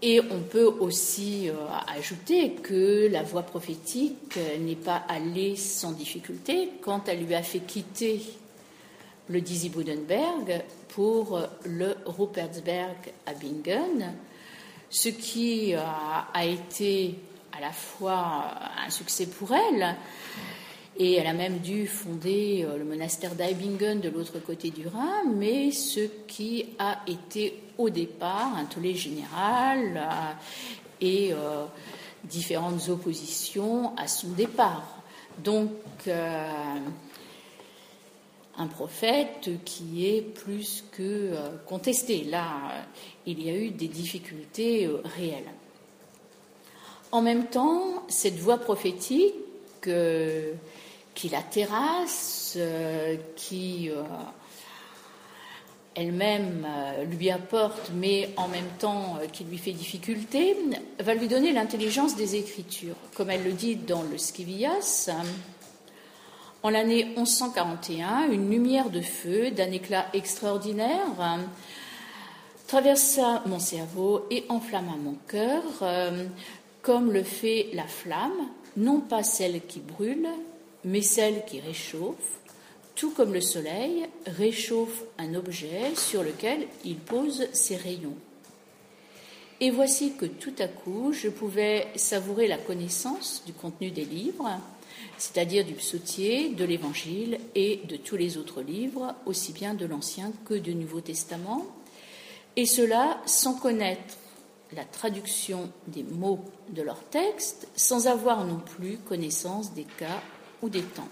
Et 0.00 0.22
on 0.30 0.40
peut 0.40 0.64
aussi 0.80 1.50
euh, 1.50 1.52
ajouter 1.94 2.52
que 2.52 3.08
la 3.08 3.22
voix 3.22 3.42
prophétique 3.42 4.38
n'est 4.58 4.74
pas 4.74 5.04
allée 5.06 5.54
sans 5.54 5.92
difficulté 5.92 6.70
quand 6.80 7.06
elle 7.06 7.26
lui 7.26 7.34
a 7.34 7.42
fait 7.42 7.60
quitter 7.60 8.22
le 9.28 9.42
Dizzy 9.42 9.68
Budenberg 9.68 10.62
pour 10.88 11.42
le 11.66 11.94
Rupertsberg 12.06 13.12
à 13.26 13.34
Bingen, 13.34 14.14
ce 14.88 15.10
qui 15.10 15.74
a 15.74 16.46
été 16.46 17.16
à 17.56 17.60
la 17.60 17.72
fois 17.72 18.44
un 18.86 18.90
succès 18.90 19.26
pour 19.26 19.54
elle, 19.54 19.96
et 20.98 21.14
elle 21.14 21.26
a 21.26 21.34
même 21.34 21.58
dû 21.58 21.86
fonder 21.86 22.64
euh, 22.64 22.78
le 22.78 22.84
monastère 22.84 23.34
d'Eibingen 23.34 24.00
de 24.00 24.08
l'autre 24.08 24.38
côté 24.38 24.70
du 24.70 24.88
Rhin, 24.88 25.24
mais 25.34 25.70
ce 25.70 26.00
qui 26.26 26.66
a 26.78 27.00
été 27.06 27.60
au 27.76 27.90
départ 27.90 28.56
un 28.56 28.64
tollé 28.64 28.94
général 28.94 29.96
euh, 29.96 30.32
et 31.02 31.32
euh, 31.34 31.66
différentes 32.24 32.88
oppositions 32.88 33.94
à 33.96 34.08
son 34.08 34.28
départ. 34.28 35.02
Donc, 35.44 35.70
un 38.58 38.66
prophète 38.68 39.50
qui 39.66 40.06
est 40.06 40.22
plus 40.22 40.82
que 40.90 41.34
contesté. 41.66 42.24
Là, 42.24 42.86
il 43.26 43.42
y 43.42 43.50
a 43.50 43.54
eu 43.54 43.68
des 43.68 43.88
difficultés 43.88 44.88
réelles. 45.04 45.52
En 47.12 47.22
même 47.22 47.46
temps, 47.46 48.02
cette 48.08 48.38
voix 48.38 48.58
prophétique 48.58 49.34
euh, 49.86 50.52
qui 51.14 51.28
la 51.28 51.40
terrasse, 51.40 52.54
euh, 52.56 53.16
qui 53.36 53.88
euh, 53.88 54.02
elle-même 55.94 56.66
lui 57.10 57.30
apporte, 57.30 57.90
mais 57.94 58.28
en 58.36 58.48
même 58.48 58.68
temps 58.78 59.18
qui 59.32 59.44
lui 59.44 59.56
fait 59.56 59.72
difficulté, 59.72 60.54
va 61.00 61.14
lui 61.14 61.26
donner 61.26 61.52
l'intelligence 61.52 62.16
des 62.16 62.36
Écritures. 62.36 62.96
Comme 63.14 63.30
elle 63.30 63.44
le 63.44 63.52
dit 63.52 63.76
dans 63.76 64.02
le 64.02 64.18
Scivias, 64.18 65.08
en 66.62 66.68
l'année 66.68 67.14
1141, 67.16 68.30
une 68.30 68.50
lumière 68.50 68.90
de 68.90 69.00
feu 69.00 69.50
d'un 69.52 69.70
éclat 69.70 70.06
extraordinaire 70.12 71.06
traversa 72.66 73.42
mon 73.46 73.58
cerveau 73.58 74.26
et 74.30 74.44
enflamma 74.48 74.96
mon 75.02 75.14
cœur 75.28 75.62
comme 76.86 77.10
le 77.10 77.24
fait 77.24 77.70
la 77.72 77.88
flamme, 77.88 78.48
non 78.76 79.00
pas 79.00 79.24
celle 79.24 79.60
qui 79.66 79.80
brûle, 79.80 80.28
mais 80.84 81.02
celle 81.02 81.44
qui 81.44 81.58
réchauffe, 81.58 82.38
tout 82.94 83.10
comme 83.10 83.34
le 83.34 83.40
soleil 83.40 84.06
réchauffe 84.24 85.02
un 85.18 85.34
objet 85.34 85.96
sur 85.96 86.22
lequel 86.22 86.68
il 86.84 86.94
pose 86.94 87.48
ses 87.52 87.74
rayons. 87.74 88.14
Et 89.60 89.72
voici 89.72 90.12
que 90.12 90.26
tout 90.26 90.54
à 90.60 90.68
coup, 90.68 91.12
je 91.12 91.28
pouvais 91.28 91.88
savourer 91.96 92.46
la 92.46 92.56
connaissance 92.56 93.42
du 93.44 93.52
contenu 93.52 93.90
des 93.90 94.04
livres, 94.04 94.48
c'est-à-dire 95.18 95.64
du 95.64 95.74
psautier, 95.74 96.50
de 96.50 96.64
l'Évangile 96.64 97.40
et 97.56 97.80
de 97.88 97.96
tous 97.96 98.16
les 98.16 98.36
autres 98.36 98.62
livres, 98.62 99.12
aussi 99.26 99.52
bien 99.52 99.74
de 99.74 99.86
l'Ancien 99.86 100.30
que 100.44 100.54
du 100.54 100.76
Nouveau 100.76 101.00
Testament, 101.00 101.66
et 102.54 102.64
cela 102.64 103.20
sans 103.26 103.54
connaître 103.54 104.18
la 104.76 104.84
traduction 104.84 105.70
des 105.88 106.02
mots 106.02 106.44
de 106.68 106.82
leur 106.82 107.02
texte 107.04 107.66
sans 107.74 108.06
avoir 108.06 108.44
non 108.44 108.58
plus 108.58 108.98
connaissance 108.98 109.72
des 109.72 109.86
cas 109.98 110.20
ou 110.62 110.68
des 110.68 110.82
temps. 110.82 111.08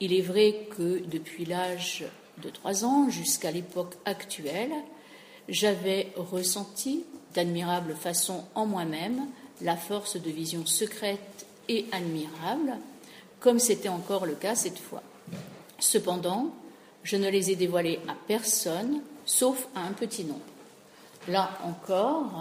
Il 0.00 0.12
est 0.12 0.22
vrai 0.22 0.66
que 0.76 0.98
depuis 1.06 1.44
l'âge 1.44 2.04
de 2.42 2.50
trois 2.50 2.84
ans 2.84 3.08
jusqu'à 3.08 3.52
l'époque 3.52 3.94
actuelle, 4.04 4.72
j'avais 5.48 6.12
ressenti 6.16 7.04
d'admirable 7.34 7.94
façon 7.94 8.44
en 8.54 8.66
moi-même 8.66 9.28
la 9.60 9.76
force 9.76 10.16
de 10.16 10.30
vision 10.30 10.66
secrète 10.66 11.46
et 11.68 11.86
admirable, 11.92 12.76
comme 13.38 13.60
c'était 13.60 13.88
encore 13.88 14.26
le 14.26 14.34
cas 14.34 14.56
cette 14.56 14.78
fois. 14.78 15.02
Cependant, 15.78 16.52
je 17.04 17.16
ne 17.16 17.28
les 17.28 17.50
ai 17.52 17.56
dévoilées 17.56 18.00
à 18.08 18.14
personne, 18.26 19.00
sauf 19.24 19.68
à 19.76 19.82
un 19.82 19.92
petit 19.92 20.24
nombre. 20.24 20.51
Là 21.28 21.50
encore, 21.64 22.32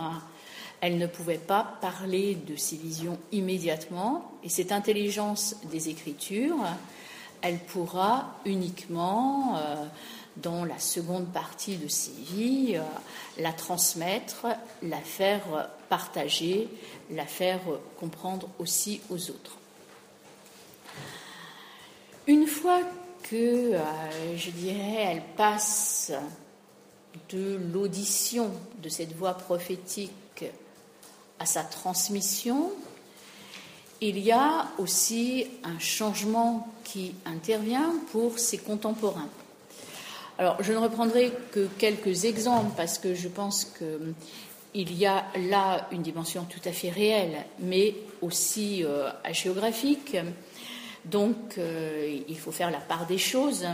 elle 0.81 0.97
ne 0.97 1.05
pouvait 1.05 1.37
pas 1.37 1.77
parler 1.81 2.35
de 2.35 2.55
ses 2.55 2.75
visions 2.75 3.19
immédiatement, 3.31 4.31
et 4.43 4.49
cette 4.49 4.71
intelligence 4.71 5.55
des 5.71 5.89
Écritures, 5.89 6.57
elle 7.43 7.59
pourra 7.59 8.35
uniquement, 8.45 9.57
euh, 9.57 9.75
dans 10.37 10.65
la 10.65 10.79
seconde 10.79 11.27
partie 11.27 11.77
de 11.77 11.87
ses 11.87 12.11
vies, 12.11 12.77
euh, 12.77 12.81
la 13.37 13.53
transmettre, 13.53 14.47
la 14.81 14.97
faire 14.97 15.69
partager, 15.89 16.67
la 17.11 17.25
faire 17.25 17.59
comprendre 17.99 18.49
aussi 18.57 19.01
aux 19.09 19.29
autres. 19.29 19.57
Une 22.27 22.47
fois 22.47 22.79
que, 23.23 23.73
je 24.35 24.49
dirais, 24.51 25.07
elle 25.09 25.23
passe 25.35 26.11
de 27.29 27.59
l'audition 27.73 28.51
de 28.81 28.89
cette 28.89 29.15
voix 29.15 29.33
prophétique 29.33 30.45
à 31.39 31.45
sa 31.45 31.63
transmission, 31.63 32.71
il 33.99 34.19
y 34.19 34.31
a 34.31 34.67
aussi 34.77 35.47
un 35.63 35.79
changement 35.79 36.67
qui 36.83 37.13
intervient 37.25 37.93
pour 38.11 38.39
ses 38.39 38.57
contemporains. 38.57 39.29
Alors, 40.37 40.61
je 40.63 40.73
ne 40.73 40.77
reprendrai 40.77 41.31
que 41.51 41.67
quelques 41.77 42.25
exemples 42.25 42.71
parce 42.75 42.97
que 42.97 43.13
je 43.13 43.27
pense 43.27 43.65
qu'il 43.65 44.97
y 44.97 45.05
a 45.05 45.25
là 45.49 45.87
une 45.91 46.01
dimension 46.01 46.45
tout 46.45 46.67
à 46.67 46.71
fait 46.71 46.89
réelle, 46.89 47.45
mais 47.59 47.95
aussi 48.21 48.83
euh. 48.83 49.11
Donc, 51.05 51.57
euh, 51.57 52.19
il 52.27 52.37
faut 52.37 52.51
faire 52.51 52.71
la 52.71 52.79
part 52.79 53.05
des 53.05 53.17
choses. 53.17 53.65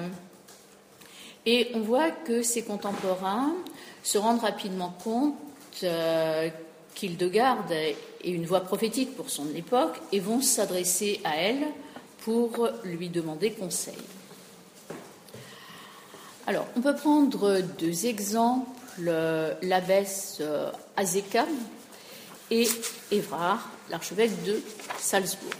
Et 1.49 1.71
on 1.73 1.79
voit 1.79 2.11
que 2.11 2.41
ses 2.41 2.63
contemporains 2.63 3.55
se 4.03 4.17
rendent 4.17 4.41
rapidement 4.41 4.93
compte 5.01 5.37
euh, 5.83 6.49
qu'Hildegarde 6.93 7.71
est 7.71 7.95
une 8.25 8.45
voix 8.45 8.59
prophétique 8.59 9.15
pour 9.15 9.29
son 9.29 9.47
époque 9.55 9.95
et 10.11 10.19
vont 10.19 10.41
s'adresser 10.41 11.21
à 11.23 11.37
elle 11.37 11.65
pour 12.25 12.67
lui 12.83 13.07
demander 13.07 13.51
conseil. 13.51 13.95
Alors, 16.47 16.67
on 16.75 16.81
peut 16.81 16.95
prendre 16.95 17.61
deux 17.79 18.07
exemples, 18.07 19.09
l'abbesse 19.61 20.39
euh, 20.41 20.69
Azeka 20.97 21.45
et 22.51 22.67
Évrard, 23.09 23.69
l'archevêque 23.89 24.43
de 24.43 24.61
Salzbourg. 24.99 25.53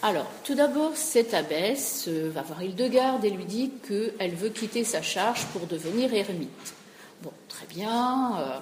Alors, 0.00 0.30
tout 0.44 0.54
d'abord, 0.54 0.96
cette 0.96 1.34
abbesse 1.34 2.04
euh, 2.06 2.30
va 2.32 2.42
voir 2.42 2.62
Hildegarde 2.62 3.24
et 3.24 3.30
lui 3.30 3.44
dit 3.44 3.72
qu'elle 3.88 4.34
veut 4.36 4.50
quitter 4.50 4.84
sa 4.84 5.02
charge 5.02 5.44
pour 5.46 5.66
devenir 5.66 6.14
ermite. 6.14 6.74
Bon, 7.20 7.32
très 7.48 7.66
bien, 7.66 8.38
euh, 8.38 8.58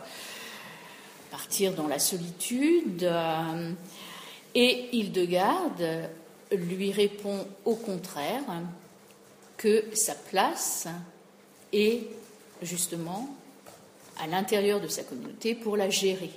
partir 1.30 1.74
dans 1.74 1.88
la 1.88 1.98
solitude. 1.98 3.04
Euh, 3.04 3.72
et 4.54 4.96
Hildegarde 4.96 6.08
lui 6.52 6.90
répond 6.90 7.46
au 7.66 7.74
contraire 7.74 8.42
que 9.58 9.84
sa 9.92 10.14
place 10.14 10.88
est 11.70 12.00
justement 12.62 13.28
à 14.18 14.26
l'intérieur 14.26 14.80
de 14.80 14.88
sa 14.88 15.02
communauté 15.02 15.54
pour 15.54 15.76
la 15.76 15.90
gérer. 15.90 16.30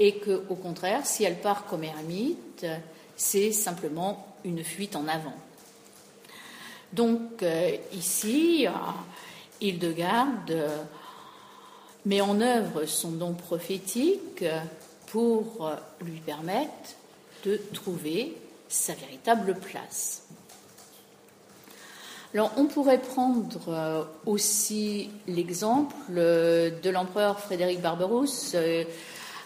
Et 0.00 0.16
que, 0.16 0.42
au 0.48 0.56
contraire, 0.56 1.06
si 1.06 1.22
elle 1.22 1.40
part 1.40 1.66
comme 1.66 1.84
ermite, 1.84 2.66
c'est 3.20 3.52
simplement 3.52 4.34
une 4.44 4.64
fuite 4.64 4.96
en 4.96 5.06
avant. 5.06 5.34
Donc 6.94 7.42
euh, 7.42 7.76
ici, 7.92 8.66
euh, 8.66 8.70
Hildegarde 9.60 10.50
euh, 10.50 10.82
met 12.06 12.22
en 12.22 12.40
œuvre 12.40 12.86
son 12.86 13.10
don 13.10 13.34
prophétique 13.34 14.42
pour 15.08 15.70
lui 16.00 16.20
permettre 16.20 16.94
de 17.44 17.60
trouver 17.74 18.38
sa 18.70 18.94
véritable 18.94 19.54
place. 19.54 20.22
Alors, 22.32 22.52
on 22.56 22.66
pourrait 22.66 23.02
prendre 23.02 24.08
aussi 24.24 25.10
l'exemple 25.26 26.14
de 26.14 26.90
l'empereur 26.90 27.40
Frédéric 27.40 27.80
Barberousse, 27.80 28.54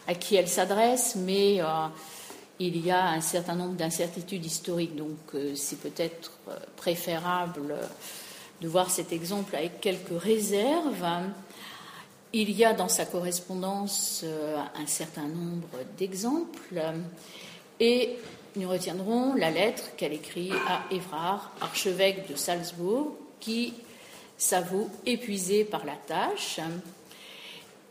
à 0.06 0.14
qui 0.14 0.36
elle 0.36 0.48
s'adresse, 0.48 1.16
mais 1.16 1.62
il 2.60 2.84
y 2.84 2.90
a 2.90 3.08
un 3.08 3.20
certain 3.20 3.54
nombre 3.54 3.74
d'incertitudes 3.74 4.44
historiques, 4.44 4.94
donc 4.94 5.18
euh, 5.34 5.54
c'est 5.56 5.80
peut-être 5.80 6.32
euh, 6.48 6.56
préférable 6.76 7.74
de 8.60 8.68
voir 8.68 8.90
cet 8.90 9.12
exemple 9.12 9.56
avec 9.56 9.80
quelques 9.80 10.20
réserves. 10.20 11.04
Il 12.32 12.50
y 12.50 12.64
a 12.64 12.72
dans 12.72 12.88
sa 12.88 13.06
correspondance 13.06 14.22
euh, 14.24 14.56
un 14.76 14.86
certain 14.86 15.26
nombre 15.26 15.68
d'exemples 15.98 16.80
et 17.80 18.16
nous 18.56 18.68
retiendrons 18.68 19.34
la 19.34 19.50
lettre 19.50 19.96
qu'elle 19.96 20.12
écrit 20.12 20.52
à 20.68 20.84
Évrard, 20.94 21.52
archevêque 21.60 22.30
de 22.30 22.36
Salzbourg, 22.36 23.16
qui 23.40 23.74
s'avoue 24.38 24.88
épuisé 25.06 25.64
par 25.64 25.84
la 25.84 25.96
tâche. 25.96 26.60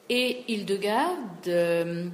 Et 0.09 0.43
Hildegarde 0.47 2.11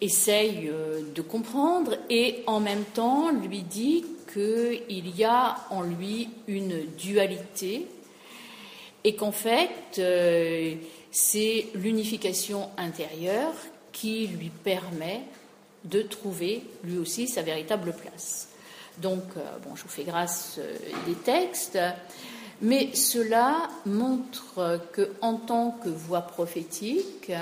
essaye 0.00 0.68
euh, 0.68 1.02
de 1.14 1.22
comprendre 1.22 1.96
et 2.08 2.42
en 2.46 2.60
même 2.60 2.84
temps 2.84 3.30
lui 3.30 3.62
dit 3.62 4.04
qu'il 4.32 5.16
y 5.16 5.24
a 5.24 5.56
en 5.70 5.82
lui 5.82 6.28
une 6.46 6.86
dualité 6.96 7.86
et 9.04 9.14
qu'en 9.14 9.32
fait 9.32 9.98
euh, 9.98 10.74
c'est 11.10 11.66
l'unification 11.74 12.70
intérieure 12.78 13.54
qui 13.92 14.28
lui 14.28 14.50
permet 14.50 15.22
de 15.84 16.02
trouver 16.02 16.62
lui 16.84 16.98
aussi 16.98 17.26
sa 17.26 17.42
véritable 17.42 17.92
place. 17.92 18.48
Donc, 18.98 19.22
euh, 19.36 19.40
bon, 19.64 19.74
je 19.74 19.82
vous 19.82 19.88
fais 19.88 20.04
grâce 20.04 20.60
des 21.06 21.14
textes, 21.14 21.78
mais 22.60 22.94
cela 22.94 23.70
montre 23.86 24.78
que, 24.92 25.10
en 25.22 25.36
tant 25.36 25.70
que 25.82 25.88
voix 25.88 26.20
prophétique, 26.20 27.32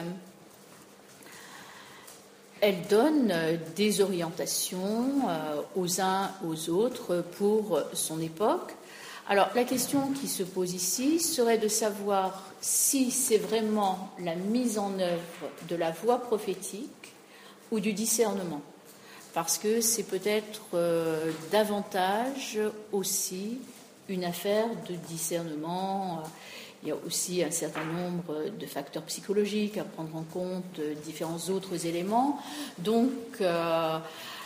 elle 2.61 2.83
donne 2.88 3.31
euh, 3.31 3.57
des 3.77 4.01
orientations 4.01 5.29
euh, 5.29 5.62
aux 5.77 6.01
uns 6.01 6.31
aux 6.47 6.71
autres 6.71 7.25
pour 7.38 7.81
son 7.92 8.21
époque. 8.21 8.75
Alors 9.29 9.51
la 9.55 9.64
question 9.64 10.12
qui 10.12 10.27
se 10.27 10.42
pose 10.42 10.73
ici 10.73 11.21
serait 11.21 11.59
de 11.59 11.68
savoir 11.68 12.44
si 12.62 13.11
c'est 13.11 13.37
vraiment 13.37 14.11
la 14.25 14.35
mise 14.35 14.79
en 14.79 14.99
œuvre 14.99 15.51
de 15.68 15.77
la 15.77 15.90
voix 15.90 16.18
prophétique 16.18 17.12
ou 17.71 17.79
du 17.79 17.92
discernement, 17.92 18.62
parce 19.35 19.59
que 19.59 19.83
c'est 19.83 20.05
peut-être 20.05 20.62
euh, 20.73 21.31
davantage 21.53 22.59
aussi 22.90 23.59
une 24.09 24.25
affaire 24.25 24.68
de 24.88 24.94
discernement 24.94 26.23
il 26.82 26.88
y 26.88 26.92
a 26.92 26.96
aussi 27.06 27.42
un 27.42 27.50
certain 27.50 27.84
nombre 27.84 28.50
de 28.56 28.66
facteurs 28.66 29.02
psychologiques 29.04 29.78
à 29.78 29.84
prendre 29.84 30.14
en 30.14 30.22
compte, 30.22 30.80
différents 31.04 31.40
autres 31.50 31.86
éléments. 31.86 32.38
Donc 32.78 33.10
euh, 33.40 33.98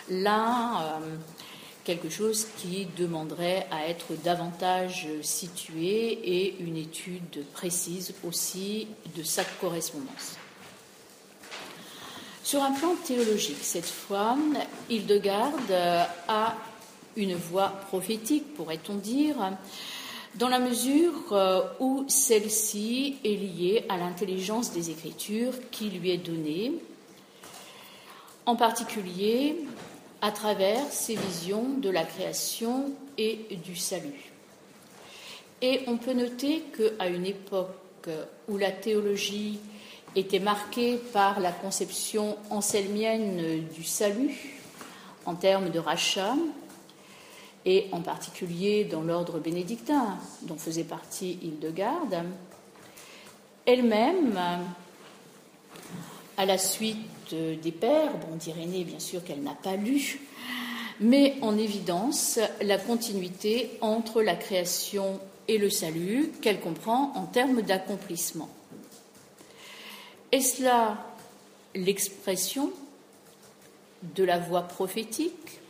là, 0.08 0.98
euh, 1.00 1.16
quelque 1.84 2.08
chose 2.08 2.46
qui 2.56 2.86
demanderait 2.96 3.66
à 3.70 3.86
être 3.88 4.14
davantage 4.24 5.08
situé 5.20 6.12
et 6.12 6.60
une 6.60 6.76
étude 6.76 7.44
précise 7.52 8.14
aussi 8.26 8.88
de 9.16 9.22
sa 9.22 9.44
correspondance. 9.60 10.36
Sur 12.44 12.62
un 12.62 12.72
plan 12.72 12.94
théologique, 13.06 13.62
cette 13.62 13.86
fois, 13.86 14.36
Hildegarde 14.90 15.72
a 16.28 16.56
une 17.16 17.34
voix 17.34 17.68
prophétique, 17.88 18.54
pourrait-on 18.54 18.94
dire, 18.94 19.36
dans 20.36 20.48
la 20.48 20.58
mesure 20.58 21.32
euh, 21.32 21.62
où 21.78 22.04
celle-ci 22.08 23.18
est 23.24 23.36
liée 23.36 23.84
à 23.88 23.96
l'intelligence 23.96 24.72
des 24.72 24.90
Écritures 24.90 25.54
qui 25.70 25.90
lui 25.90 26.10
est 26.10 26.18
donnée, 26.18 26.72
en 28.46 28.56
particulier 28.56 29.56
à 30.20 30.30
travers 30.30 30.84
ses 30.90 31.16
visions 31.16 31.68
de 31.78 31.90
la 31.90 32.04
création 32.04 32.92
et 33.18 33.46
du 33.64 33.76
salut. 33.76 34.32
Et 35.60 35.82
on 35.86 35.96
peut 35.96 36.12
noter 36.12 36.64
qu'à 36.76 37.08
une 37.08 37.26
époque 37.26 38.08
où 38.48 38.56
la 38.56 38.72
théologie 38.72 39.60
était 40.16 40.40
marquée 40.40 40.96
par 41.12 41.40
la 41.40 41.52
conception 41.52 42.36
anselmienne 42.50 43.64
du 43.74 43.84
salut 43.84 44.58
en 45.24 45.34
termes 45.34 45.70
de 45.70 45.78
rachat, 45.78 46.34
et 47.64 47.86
en 47.92 48.00
particulier 48.00 48.84
dans 48.84 49.02
l'ordre 49.02 49.38
bénédictin 49.38 50.18
dont 50.42 50.56
faisait 50.56 50.84
partie 50.84 51.38
Hildegarde, 51.42 52.24
elle-même, 53.66 54.38
à 56.36 56.46
la 56.46 56.58
suite 56.58 56.96
des 57.32 57.72
pères, 57.72 58.16
bon, 58.18 58.36
d'Irénée 58.36 58.84
bien 58.84 58.98
sûr 58.98 59.22
qu'elle 59.24 59.42
n'a 59.42 59.54
pas 59.54 59.76
lu, 59.76 60.20
met 61.00 61.36
en 61.42 61.56
évidence 61.56 62.38
la 62.60 62.78
continuité 62.78 63.70
entre 63.80 64.22
la 64.22 64.34
création 64.34 65.20
et 65.48 65.58
le 65.58 65.70
salut 65.70 66.32
qu'elle 66.40 66.60
comprend 66.60 67.12
en 67.14 67.26
termes 67.26 67.62
d'accomplissement. 67.62 68.48
Est-ce 70.30 70.62
là 70.62 70.98
l'expression 71.74 72.70
de 74.02 74.24
la 74.24 74.38
voix 74.38 74.62
prophétique 74.62 75.60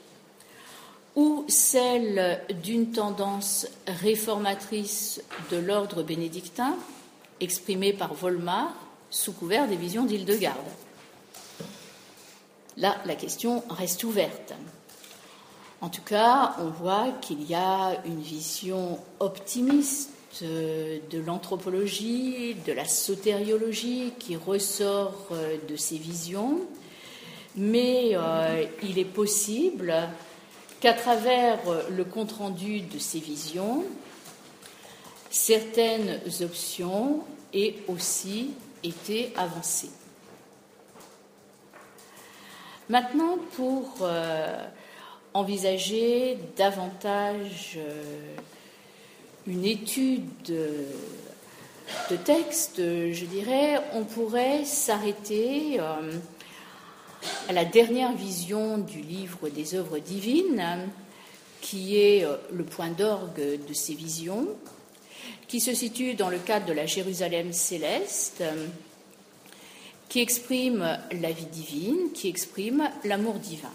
ou 1.15 1.45
celle 1.49 2.41
d'une 2.63 2.91
tendance 2.93 3.67
réformatrice 3.87 5.23
de 5.51 5.59
l'ordre 5.59 6.03
bénédictin, 6.03 6.77
exprimée 7.41 7.93
par 7.93 8.15
Volmar 8.15 8.73
sous 9.11 9.33
couvert 9.33 9.69
des 9.69 9.77
visions 9.77 10.05
d'Hildegarde. 10.05 10.59
Là, 12.79 12.97
la 13.05 13.15
question 13.15 13.63
reste 13.69 14.05
ouverte. 14.05 14.55
En 15.83 15.89
tout 15.89 16.03
cas, 16.03 16.55
on 16.61 16.69
voit 16.69 17.09
qu'il 17.21 17.43
y 17.43 17.55
a 17.55 18.01
une 18.07 18.21
vision 18.21 18.99
optimiste 19.21 20.11
de 20.41 21.19
l'anthropologie, 21.27 22.57
de 22.67 22.73
la 22.73 22.87
sotériologie 22.87 24.13
qui 24.19 24.37
ressort 24.37 25.29
de 25.69 25.77
ces 25.77 25.99
visions, 25.99 26.61
mais 27.55 28.13
euh, 28.15 28.65
il 28.83 28.99
est 28.99 29.05
possible 29.05 29.95
qu'à 30.83 30.95
travers 30.95 31.61
le 31.91 32.03
compte-rendu 32.03 32.81
de 32.81 32.99
ces 32.99 33.21
visions, 33.21 33.85
certaines 35.31 36.21
options 36.41 37.21
aient 37.55 37.77
aussi 37.87 38.51
été 38.83 39.33
avancées. 39.37 39.93
Maintenant, 42.89 43.39
pour 43.53 43.99
euh, 44.01 44.67
envisager 45.35 46.37
davantage 46.57 47.79
une 49.47 49.65
étude 49.65 50.27
de, 50.47 52.17
texte, 52.25 52.79
je 52.79 53.25
dirais, 53.25 53.81
on 53.93 54.03
pourrait 54.03 54.65
s'arrêter 54.65 55.79
euh, 55.79 56.19
à 57.49 57.53
la 57.53 57.65
dernière 57.65 58.13
vision 58.13 58.79
du 58.79 59.01
livre 59.01 59.49
des 59.49 59.75
œuvres 59.75 59.99
divines, 59.99 60.89
qui 61.61 61.99
est 61.99 62.25
euh, 62.25 62.37
le 62.53 62.65
point 62.65 62.91
d'orgue 62.91 63.61
de 63.67 63.75
ces 63.75 63.95
visions, 63.95 64.49
qui 65.49 65.61
se 65.61 65.75
situe 65.75 66.15
dans 66.15 66.31
le 66.31 66.39
cadre 66.39 66.67
de 66.67 66.73
la 66.73 66.87
Jérusalem 66.87 67.53
céleste, 67.53 68.43
qui 70.09 70.21
exprime 70.21 70.99
la 71.13 71.31
vie 71.31 71.47
divine, 71.47 72.13
qui 72.13 72.29
exprime 72.29 72.89
l'amour 73.05 73.35
divin. 73.35 73.73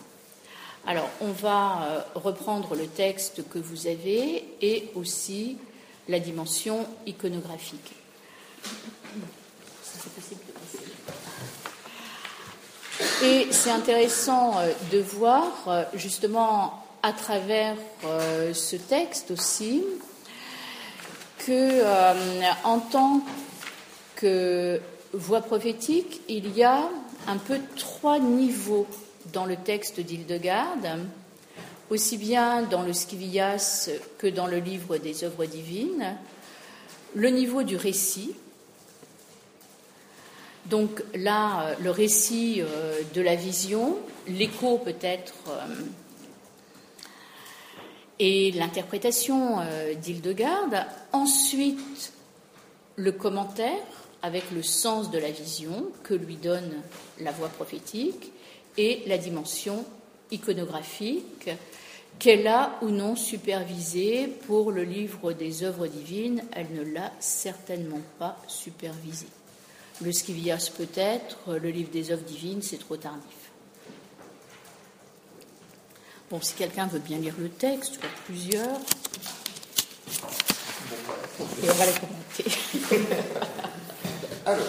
Alors, 0.85 1.09
on 1.19 1.31
va 1.31 1.83
euh, 1.83 2.01
reprendre 2.15 2.75
le 2.75 2.87
texte 2.87 3.47
que 3.49 3.59
vous 3.59 3.87
avez 3.87 4.45
et 4.61 4.89
aussi 4.95 5.57
la 6.07 6.19
dimension 6.19 6.87
iconographique. 7.05 7.91
Et 13.23 13.47
c'est 13.51 13.71
intéressant 13.71 14.57
euh, 14.57 14.71
de 14.91 14.99
voir 14.99 15.45
euh, 15.67 15.83
justement 15.93 16.83
à 17.03 17.13
travers 17.13 17.75
ce 18.53 18.75
texte 18.75 19.29
aussi 19.31 19.83
que 21.37 21.83
en 22.65 22.79
tant 22.79 23.21
que 24.15 24.81
voix 25.13 25.41
prophétique, 25.41 26.21
il 26.27 26.57
y 26.57 26.63
a 26.63 26.89
un 27.27 27.37
peu 27.37 27.59
trois 27.75 28.19
niveaux 28.19 28.87
dans 29.31 29.45
le 29.45 29.55
texte 29.55 29.99
d'Hildegarde, 29.99 30.99
aussi 31.89 32.17
bien 32.17 32.63
dans 32.63 32.81
le 32.81 32.93
Scivias 32.93 33.89
que 34.17 34.27
dans 34.27 34.47
le 34.47 34.57
livre 34.57 34.97
des 34.97 35.23
œuvres 35.23 35.45
divines, 35.45 36.15
le 37.15 37.29
niveau 37.29 37.63
du 37.63 37.75
récit. 37.75 38.33
Donc 40.70 41.01
là, 41.15 41.76
le 41.82 41.91
récit 41.91 42.61
euh, 42.61 43.01
de 43.13 43.22
la 43.22 43.36
vision, 43.36 43.97
l'écho 44.28 44.78
peut-être 44.78 45.34
euh, 45.47 45.84
et 48.20 48.51
l'interprétation 48.51 49.61
euh, 49.61 49.93
d'Hildegarde. 49.93 50.86
Ensuite, 51.13 52.11
le 52.97 53.11
commentaire 53.13 53.72
avec 54.22 54.43
le 54.51 54.61
sens 54.61 55.09
de 55.09 55.20
la 55.20 55.32
vision 55.32 55.89
que 56.03 56.13
lui 56.13 56.36
donne 56.36 56.82
la 57.22 57.32
voix 57.32 57.49
prophétique 57.49 58.32
et 58.78 59.03
la 59.07 59.18
dimension 59.18 59.86
iconographique 60.32 61.49
qu'elle 62.20 62.47
a 62.47 62.78
ou 62.82 62.89
non 62.89 63.15
supervisée 63.15 64.28
pour 64.47 64.72
le 64.72 64.84
livre 64.84 65.32
des 65.32 65.63
œuvres 65.63 65.88
divines, 65.88 66.43
elle 66.51 66.74
ne 66.74 66.93
l'a 66.93 67.13
certainement 67.20 68.01
pas 68.18 68.38
supervisée. 68.47 69.28
Le 70.01 70.11
Scivias 70.11 70.71
peut-être, 70.77 71.57
le 71.57 71.69
livre 71.69 71.89
des 71.89 72.11
œuvres 72.11 72.23
divines, 72.23 72.61
c'est 72.61 72.77
trop 72.77 72.97
tardif. 72.97 73.23
Bon, 76.29 76.41
si 76.41 76.53
quelqu'un 76.55 76.87
veut 76.87 76.99
bien 76.99 77.17
lire 77.17 77.35
le 77.39 77.49
texte, 77.49 77.99
vois 77.99 78.09
plusieurs. 78.25 78.79
Et 81.63 81.69
on 81.69 81.73
va 81.73 81.85
les 81.85 81.93
commenter. 81.93 82.45
Alors, 84.45 84.65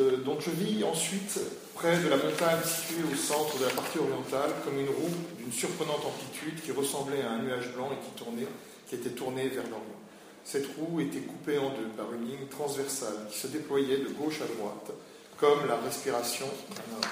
euh, 0.00 0.16
donc 0.18 0.40
je 0.40 0.50
vis 0.50 0.84
ensuite 0.84 1.38
près 1.74 1.96
de 1.98 2.08
la 2.08 2.16
montagne 2.16 2.58
située 2.64 3.04
au 3.10 3.16
centre 3.16 3.58
de 3.58 3.64
la 3.64 3.70
partie 3.70 3.98
orientale, 3.98 4.50
comme 4.64 4.78
une 4.78 4.88
roue 4.88 5.14
d'une 5.38 5.52
surprenante 5.52 6.04
amplitude 6.04 6.60
qui 6.62 6.72
ressemblait 6.72 7.22
à 7.22 7.30
un 7.30 7.42
nuage 7.42 7.72
blanc 7.74 7.90
et 7.92 8.04
qui 8.04 8.10
tournait, 8.22 8.48
qui 8.88 8.96
était 8.96 9.10
tournée 9.10 9.48
vers 9.48 9.64
l'Orient. 9.64 10.05
Cette 10.46 10.68
roue 10.76 11.00
était 11.00 11.18
coupée 11.18 11.58
en 11.58 11.70
deux 11.70 11.88
par 11.96 12.06
une 12.14 12.24
ligne 12.24 12.46
transversale 12.48 13.26
qui 13.28 13.36
se 13.36 13.48
déployait 13.48 13.98
de 13.98 14.10
gauche 14.10 14.40
à 14.40 14.46
droite, 14.46 14.92
comme 15.38 15.66
la 15.66 15.76
respiration 15.76 16.46
d'un 16.70 16.96
homme. 16.96 17.10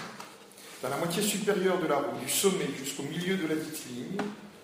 Dans 0.81 0.89
la 0.89 0.99
moitié 0.99 1.21
supérieure 1.21 1.81
de 1.81 1.89
la 1.89 1.97
roue, 1.97 2.17
du 2.25 2.31
sommet 2.31 2.69
jusqu'au 2.79 3.03
milieu 3.03 3.37
de 3.37 3.49
la 3.49 3.57
dite 3.57 3.87
ligne, 3.91 4.19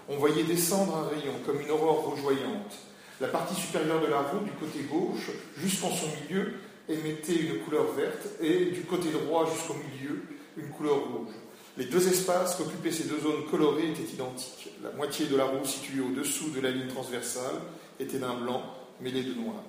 on 0.08 0.18
voyait 0.18 0.44
descendre 0.44 0.98
un 0.98 1.08
rayon 1.08 1.34
comme 1.44 1.60
une 1.60 1.70
aurore 1.72 2.10
rougeoyante. 2.10 2.78
La 3.20 3.26
partie 3.26 3.60
supérieure 3.60 4.02
de 4.02 4.06
la 4.06 4.20
roue, 4.20 4.44
du 4.44 4.52
côté 4.52 4.84
gauche, 4.88 5.32
jusqu'en 5.56 5.90
son 5.90 6.06
milieu, 6.22 6.52
émettait 6.88 7.40
une 7.40 7.58
couleur 7.64 7.90
verte 7.94 8.28
et 8.40 8.66
du 8.66 8.82
côté 8.82 9.08
droit 9.10 9.50
jusqu'au 9.52 9.74
milieu, 9.74 10.22
une 10.56 10.68
couleur 10.68 10.94
rouge. 10.94 11.34
Les 11.76 11.86
deux 11.86 12.06
espaces 12.06 12.54
qu'occupaient 12.54 12.92
ces 12.92 13.08
deux 13.08 13.18
zones 13.20 13.46
colorées 13.50 13.90
étaient 13.90 14.14
identiques. 14.14 14.70
La 14.80 14.92
moitié 14.92 15.26
de 15.26 15.36
la 15.36 15.46
roue 15.46 15.64
située 15.64 16.02
au-dessous 16.02 16.50
de 16.50 16.60
la 16.60 16.70
ligne 16.70 16.88
transversale 16.88 17.56
était 18.00 18.18
d'un 18.18 18.34
blanc 18.34 18.62
mêlé 19.00 19.22
de 19.22 19.34
noir. 19.34 19.62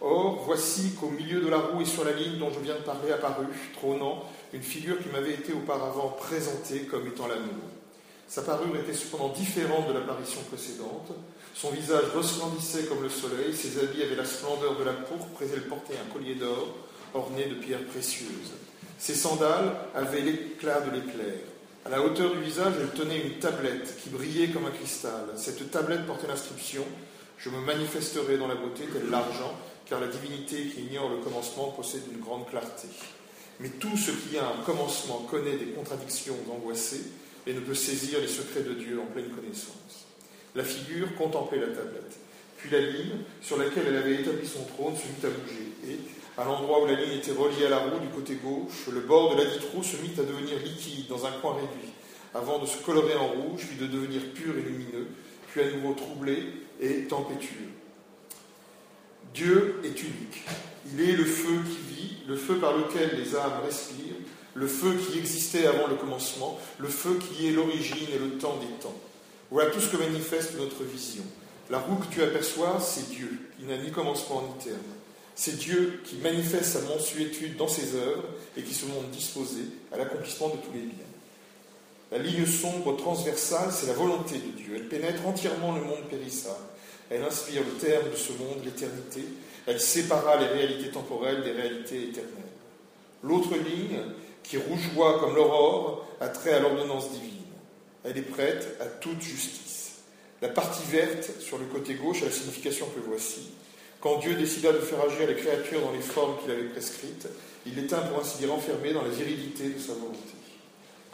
Or, 0.00 0.42
voici 0.44 0.94
qu'au 1.00 1.08
milieu 1.08 1.40
de 1.40 1.48
la 1.48 1.58
roue 1.58 1.80
et 1.80 1.86
sur 1.86 2.04
la 2.04 2.12
ligne 2.12 2.38
dont 2.38 2.50
je 2.50 2.60
viens 2.60 2.74
de 2.74 2.80
parler 2.80 3.12
apparut, 3.12 3.46
trônant, 3.74 4.24
une 4.52 4.62
figure 4.62 4.98
qui 4.98 5.08
m'avait 5.08 5.34
été 5.34 5.52
auparavant 5.52 6.08
présentée 6.18 6.80
comme 6.80 7.06
étant 7.06 7.26
la 7.26 7.36
nôtre. 7.36 7.74
Sa 8.28 8.42
parure 8.42 8.76
était 8.76 8.94
cependant 8.94 9.28
différente 9.28 9.88
de 9.88 9.92
l'apparition 9.92 10.40
précédente. 10.42 11.12
Son 11.54 11.70
visage 11.70 12.04
resplendissait 12.14 12.84
comme 12.84 13.02
le 13.02 13.08
soleil, 13.08 13.54
ses 13.54 13.78
habits 13.78 14.02
avaient 14.02 14.16
la 14.16 14.24
splendeur 14.24 14.76
de 14.76 14.84
la 14.84 14.92
pourpre 14.92 15.42
et 15.42 15.46
elle 15.52 15.68
portait 15.68 15.94
un 15.94 16.12
collier 16.12 16.34
d'or 16.34 16.68
orné 17.14 17.46
de 17.46 17.54
pierres 17.54 17.84
précieuses. 17.84 18.52
Ses 18.98 19.14
sandales 19.14 19.76
avaient 19.94 20.20
l'éclat 20.20 20.80
de 20.80 20.90
l'éclair. 20.90 21.38
À 21.84 21.90
la 21.90 22.02
hauteur 22.02 22.32
du 22.32 22.40
visage, 22.40 22.74
elle 22.80 22.98
tenait 22.98 23.20
une 23.20 23.38
tablette 23.38 23.96
qui 24.02 24.08
brillait 24.08 24.48
comme 24.48 24.66
un 24.66 24.70
cristal. 24.70 25.26
Cette 25.36 25.70
tablette 25.70 26.06
portait 26.06 26.26
l'inscription 26.26 26.84
Je 27.44 27.50
me 27.50 27.60
manifesterai 27.60 28.38
dans 28.38 28.46
la 28.46 28.54
beauté 28.54 28.84
tel 28.90 29.10
l'argent, 29.10 29.52
car 29.84 30.00
la 30.00 30.06
divinité 30.06 30.64
qui 30.64 30.80
ignore 30.80 31.10
le 31.10 31.18
commencement 31.18 31.72
possède 31.72 32.04
une 32.10 32.20
grande 32.20 32.48
clarté. 32.48 32.88
Mais 33.60 33.68
tout 33.68 33.98
ce 33.98 34.12
qui 34.12 34.38
a 34.38 34.48
un 34.48 34.64
commencement 34.64 35.26
connaît 35.30 35.58
des 35.58 35.66
contradictions 35.66 36.36
angoissées 36.50 37.02
et 37.46 37.52
ne 37.52 37.60
peut 37.60 37.74
saisir 37.74 38.18
les 38.20 38.28
secrets 38.28 38.62
de 38.62 38.72
Dieu 38.72 38.98
en 38.98 39.12
pleine 39.12 39.28
connaissance. 39.28 40.06
La 40.54 40.64
figure 40.64 41.14
contemplait 41.16 41.60
la 41.60 41.66
tablette. 41.66 42.16
Puis 42.56 42.70
la 42.70 42.80
ligne 42.80 43.18
sur 43.42 43.58
laquelle 43.58 43.88
elle 43.88 43.96
avait 43.98 44.22
établi 44.22 44.48
son 44.48 44.64
trône 44.64 44.96
se 44.96 45.02
mit 45.02 45.30
à 45.30 45.38
bouger, 45.38 45.68
et, 45.86 45.98
à 46.40 46.44
l'endroit 46.46 46.82
où 46.82 46.86
la 46.86 46.94
ligne 46.94 47.18
était 47.18 47.32
reliée 47.32 47.66
à 47.66 47.70
la 47.70 47.78
roue 47.80 48.00
du 48.00 48.08
côté 48.08 48.36
gauche, 48.36 48.88
le 48.90 49.00
bord 49.00 49.36
de 49.36 49.42
la 49.42 49.50
roue 49.74 49.82
se 49.82 49.98
mit 49.98 50.14
à 50.18 50.22
devenir 50.22 50.58
liquide 50.64 51.08
dans 51.08 51.26
un 51.26 51.32
coin 51.42 51.56
réduit, 51.56 51.92
avant 52.32 52.58
de 52.58 52.64
se 52.64 52.78
colorer 52.78 53.16
en 53.16 53.28
rouge, 53.28 53.66
puis 53.68 53.76
de 53.76 53.86
devenir 53.86 54.32
pur 54.32 54.56
et 54.56 54.62
lumineux, 54.62 55.08
puis 55.48 55.60
à 55.60 55.70
nouveau 55.70 55.92
troublé 55.92 56.63
et 56.80 57.04
tempétueux. 57.04 57.70
Dieu 59.34 59.80
est 59.84 60.00
unique. 60.00 60.44
Il 60.92 61.00
est 61.00 61.12
le 61.12 61.24
feu 61.24 61.58
qui 61.64 61.94
vit, 61.94 62.16
le 62.28 62.36
feu 62.36 62.56
par 62.56 62.76
lequel 62.76 63.18
les 63.18 63.34
âmes 63.34 63.60
respirent, 63.64 64.14
le 64.54 64.66
feu 64.66 64.94
qui 64.94 65.18
existait 65.18 65.66
avant 65.66 65.88
le 65.88 65.96
commencement, 65.96 66.58
le 66.78 66.88
feu 66.88 67.18
qui 67.18 67.48
est 67.48 67.52
l'origine 67.52 68.08
et 68.14 68.18
le 68.18 68.38
temps 68.38 68.56
des 68.58 68.82
temps. 68.82 68.94
Voilà 69.50 69.70
tout 69.70 69.80
ce 69.80 69.88
que 69.88 69.96
manifeste 69.96 70.56
notre 70.58 70.84
vision. 70.84 71.24
La 71.70 71.78
roue 71.78 71.96
que 71.96 72.12
tu 72.12 72.22
aperçois, 72.22 72.78
c'est 72.80 73.10
Dieu, 73.10 73.30
qui 73.58 73.66
n'a 73.66 73.78
ni 73.78 73.90
commencement 73.90 74.42
ni 74.42 74.64
terme. 74.64 74.78
C'est 75.34 75.58
Dieu 75.58 76.00
qui 76.04 76.16
manifeste 76.16 76.66
sa 76.66 76.80
mensuétude 76.82 77.56
dans 77.56 77.66
ses 77.66 77.96
œuvres 77.96 78.24
et 78.56 78.62
qui 78.62 78.74
se 78.74 78.86
montre 78.86 79.08
disposé 79.08 79.62
à 79.92 79.98
l'accomplissement 79.98 80.48
de 80.48 80.56
tous 80.56 80.72
les 80.72 80.80
biens. 80.80 81.13
La 82.12 82.18
ligne 82.18 82.46
sombre 82.46 82.96
transversale, 82.96 83.70
c'est 83.72 83.86
la 83.86 83.94
volonté 83.94 84.36
de 84.36 84.62
Dieu. 84.62 84.74
Elle 84.76 84.88
pénètre 84.88 85.26
entièrement 85.26 85.74
le 85.74 85.82
monde 85.82 86.04
périssable. 86.08 86.54
Elle 87.10 87.22
inspire 87.22 87.62
le 87.62 87.72
terme 87.86 88.10
de 88.10 88.16
ce 88.16 88.32
monde, 88.32 88.64
l'éternité. 88.64 89.24
Elle 89.66 89.80
sépara 89.80 90.36
les 90.36 90.46
réalités 90.46 90.90
temporelles 90.90 91.42
des 91.42 91.52
réalités 91.52 92.02
éternelles. 92.04 92.30
L'autre 93.22 93.54
ligne, 93.56 93.98
qui 94.42 94.58
rougeoie 94.58 95.18
comme 95.18 95.34
l'aurore, 95.34 96.06
a 96.20 96.28
trait 96.28 96.54
à 96.54 96.60
l'ordonnance 96.60 97.10
divine. 97.10 97.30
Elle 98.04 98.18
est 98.18 98.22
prête 98.22 98.76
à 98.80 98.86
toute 98.86 99.20
justice. 99.22 99.94
La 100.42 100.48
partie 100.48 100.84
verte, 100.90 101.30
sur 101.40 101.58
le 101.58 101.64
côté 101.64 101.94
gauche, 101.94 102.22
a 102.22 102.26
la 102.26 102.30
signification 102.30 102.86
que 102.86 103.00
voici. 103.00 103.50
Quand 104.00 104.18
Dieu 104.18 104.34
décida 104.34 104.72
de 104.72 104.78
faire 104.78 105.00
agir 105.00 105.26
les 105.26 105.36
créatures 105.36 105.80
dans 105.80 105.92
les 105.92 106.00
formes 106.00 106.36
qu'il 106.42 106.50
avait 106.50 106.64
prescrites, 106.64 107.26
il 107.64 107.74
les 107.74 107.86
tint 107.86 108.02
pour 108.02 108.20
ainsi 108.20 108.36
dire 108.36 108.52
enfermées 108.52 108.92
dans 108.92 109.02
la 109.02 109.08
virilité 109.08 109.70
de 109.70 109.78
sa 109.78 109.94
volonté. 109.94 110.33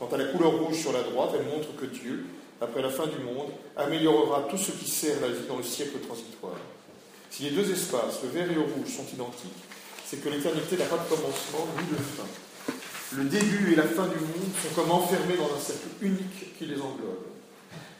Quant 0.00 0.08
à 0.14 0.16
la 0.16 0.24
couleur 0.24 0.52
rouge 0.52 0.78
sur 0.78 0.94
la 0.94 1.02
droite, 1.02 1.32
elle 1.34 1.44
montre 1.44 1.76
que 1.76 1.84
Dieu, 1.84 2.24
après 2.58 2.80
la 2.80 2.88
fin 2.88 3.06
du 3.06 3.18
monde, 3.18 3.50
améliorera 3.76 4.48
tout 4.48 4.56
ce 4.56 4.72
qui 4.72 4.88
sert 4.88 5.20
la 5.20 5.28
vie 5.28 5.46
dans 5.46 5.58
le 5.58 5.62
siècle 5.62 5.98
transitoire. 5.98 6.56
Si 7.28 7.42
les 7.42 7.50
deux 7.50 7.70
espaces, 7.70 8.22
le 8.22 8.30
vert 8.30 8.50
et 8.50 8.54
le 8.54 8.62
rouge, 8.62 8.88
sont 8.88 9.04
identiques, 9.12 9.60
c'est 10.06 10.24
que 10.24 10.30
l'éternité 10.30 10.78
n'a 10.78 10.86
pas 10.86 10.96
de 10.96 11.06
commencement 11.06 11.68
ni 11.76 11.90
de 11.90 12.02
fin. 12.02 12.24
Le 13.12 13.24
début 13.24 13.74
et 13.74 13.76
la 13.76 13.82
fin 13.82 14.06
du 14.06 14.16
monde 14.16 14.50
sont 14.62 14.74
comme 14.74 14.90
enfermés 14.90 15.36
dans 15.36 15.54
un 15.54 15.60
cercle 15.60 15.88
unique 16.00 16.56
qui 16.58 16.64
les 16.64 16.80
englobe. 16.80 17.26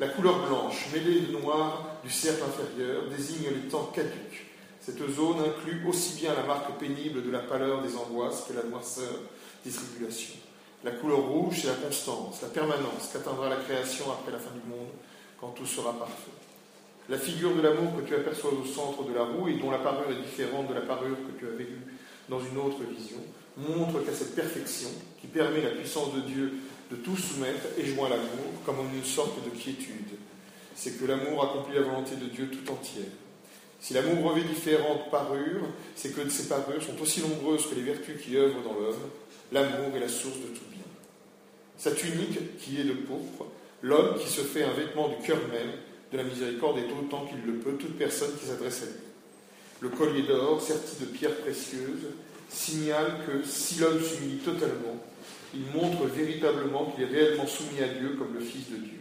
La 0.01 0.09
couleur 0.09 0.49
blanche, 0.49 0.87
mêlée 0.95 1.21
de 1.21 1.37
noir 1.37 1.99
du 2.03 2.11
cercle 2.11 2.45
inférieur, 2.45 3.11
désigne 3.15 3.51
les 3.51 3.69
temps 3.69 3.93
caducs. 3.95 4.47
Cette 4.81 5.07
zone 5.15 5.41
inclut 5.41 5.87
aussi 5.87 6.15
bien 6.15 6.33
la 6.33 6.45
marque 6.45 6.79
pénible 6.79 7.23
de 7.23 7.31
la 7.31 7.41
pâleur 7.41 7.83
des 7.83 7.95
angoisses 7.95 8.47
que 8.49 8.55
la 8.55 8.63
noirceur 8.63 9.21
des 9.67 9.71
tribulations. 9.71 10.39
La 10.83 10.93
couleur 10.93 11.20
rouge, 11.20 11.61
c'est 11.61 11.68
la 11.68 11.74
constance, 11.74 12.41
la 12.41 12.49
permanence 12.49 13.11
qu'atteindra 13.12 13.51
la 13.51 13.57
création 13.57 14.07
après 14.11 14.33
la 14.33 14.39
fin 14.39 14.53
du 14.53 14.66
monde, 14.70 14.89
quand 15.39 15.49
tout 15.49 15.66
sera 15.66 15.93
parfait. 15.99 16.31
La 17.11 17.18
figure 17.18 17.55
de 17.55 17.61
l'amour 17.61 17.97
que 17.97 18.09
tu 18.09 18.14
aperçois 18.14 18.53
au 18.53 18.64
centre 18.64 19.05
de 19.05 19.12
la 19.12 19.24
roue 19.24 19.49
et 19.49 19.59
dont 19.59 19.70
la 19.70 19.78
parure 19.78 20.11
est 20.11 20.22
différente 20.22 20.68
de 20.68 20.74
la 20.74 20.81
parure 20.81 21.16
que 21.16 21.39
tu 21.39 21.47
avais 21.47 21.64
vue 21.64 21.85
dans 22.31 22.41
une 22.41 22.57
autre 22.57 22.78
vision, 22.97 23.18
montre 23.59 24.05
qu'à 24.05 24.14
cette 24.14 24.35
perfection, 24.35 24.89
qui 25.20 25.26
permet 25.26 25.61
la 25.61 25.70
puissance 25.70 26.14
de 26.14 26.20
Dieu 26.20 26.53
de 26.91 26.97
tout 26.97 27.16
soumettre, 27.16 27.66
et 27.78 27.87
joint 27.87 28.09
l'amour 28.09 28.53
comme 28.64 28.81
en 28.81 28.95
une 28.95 29.05
sorte 29.05 29.45
de 29.45 29.51
quiétude. 29.51 30.16
C'est 30.74 30.99
que 30.99 31.05
l'amour 31.05 31.45
accomplit 31.45 31.74
la 31.74 31.83
volonté 31.83 32.16
de 32.16 32.26
Dieu 32.26 32.51
tout 32.51 32.72
entière. 32.72 33.05
Si 33.81 33.95
l'amour 33.95 34.31
revêt 34.31 34.43
différentes 34.43 35.11
parures, 35.11 35.66
c'est 35.97 36.14
que 36.14 36.28
ces 36.28 36.49
parures 36.49 36.83
sont 36.83 37.01
aussi 37.01 37.22
nombreuses 37.22 37.66
que 37.66 37.74
les 37.74 37.83
vertus 37.83 38.20
qui 38.22 38.37
œuvrent 38.37 38.62
dans 38.62 38.74
l'homme. 38.74 39.11
L'amour 39.53 39.97
est 39.97 40.01
la 40.01 40.09
source 40.09 40.37
de 40.37 40.55
tout 40.55 40.68
bien. 40.70 40.85
Sa 41.78 41.93
tunique, 41.93 42.59
qui 42.59 42.78
est 42.81 42.85
de 42.85 42.93
pourpre, 42.93 43.47
l'homme 43.83 44.18
qui 44.18 44.28
se 44.28 44.43
fait 44.43 44.64
un 44.64 44.74
vêtement 44.74 45.09
du 45.09 45.16
cœur 45.26 45.39
même, 45.51 45.72
de 46.12 46.16
la 46.16 46.24
miséricorde 46.24 46.78
est 46.78 46.93
autant 46.93 47.24
qu'il 47.26 47.41
le 47.47 47.59
peut 47.59 47.74
toute 47.74 47.97
personne 47.97 48.37
qui 48.39 48.47
s'adresse 48.47 48.83
à 48.83 48.87
lui. 48.87 48.93
Le 49.81 49.89
collier 49.89 50.22
d'or, 50.22 50.61
serti 50.61 50.97
de 51.01 51.07
pierres 51.07 51.37
précieuses, 51.37 52.11
signale 52.51 53.20
que 53.26 53.47
si 53.49 53.81
l'homme 53.81 54.03
s'humilie 54.03 54.39
totalement, 54.39 55.01
il 55.55 55.64
montre 55.74 56.05
véritablement 56.05 56.87
qu'il 56.91 57.05
est 57.05 57.07
réellement 57.07 57.47
soumis 57.47 57.83
à 57.83 57.89
Dieu 57.89 58.16
comme 58.18 58.35
le 58.35 58.41
Fils 58.41 58.68
de 58.70 58.76
Dieu. 58.76 59.01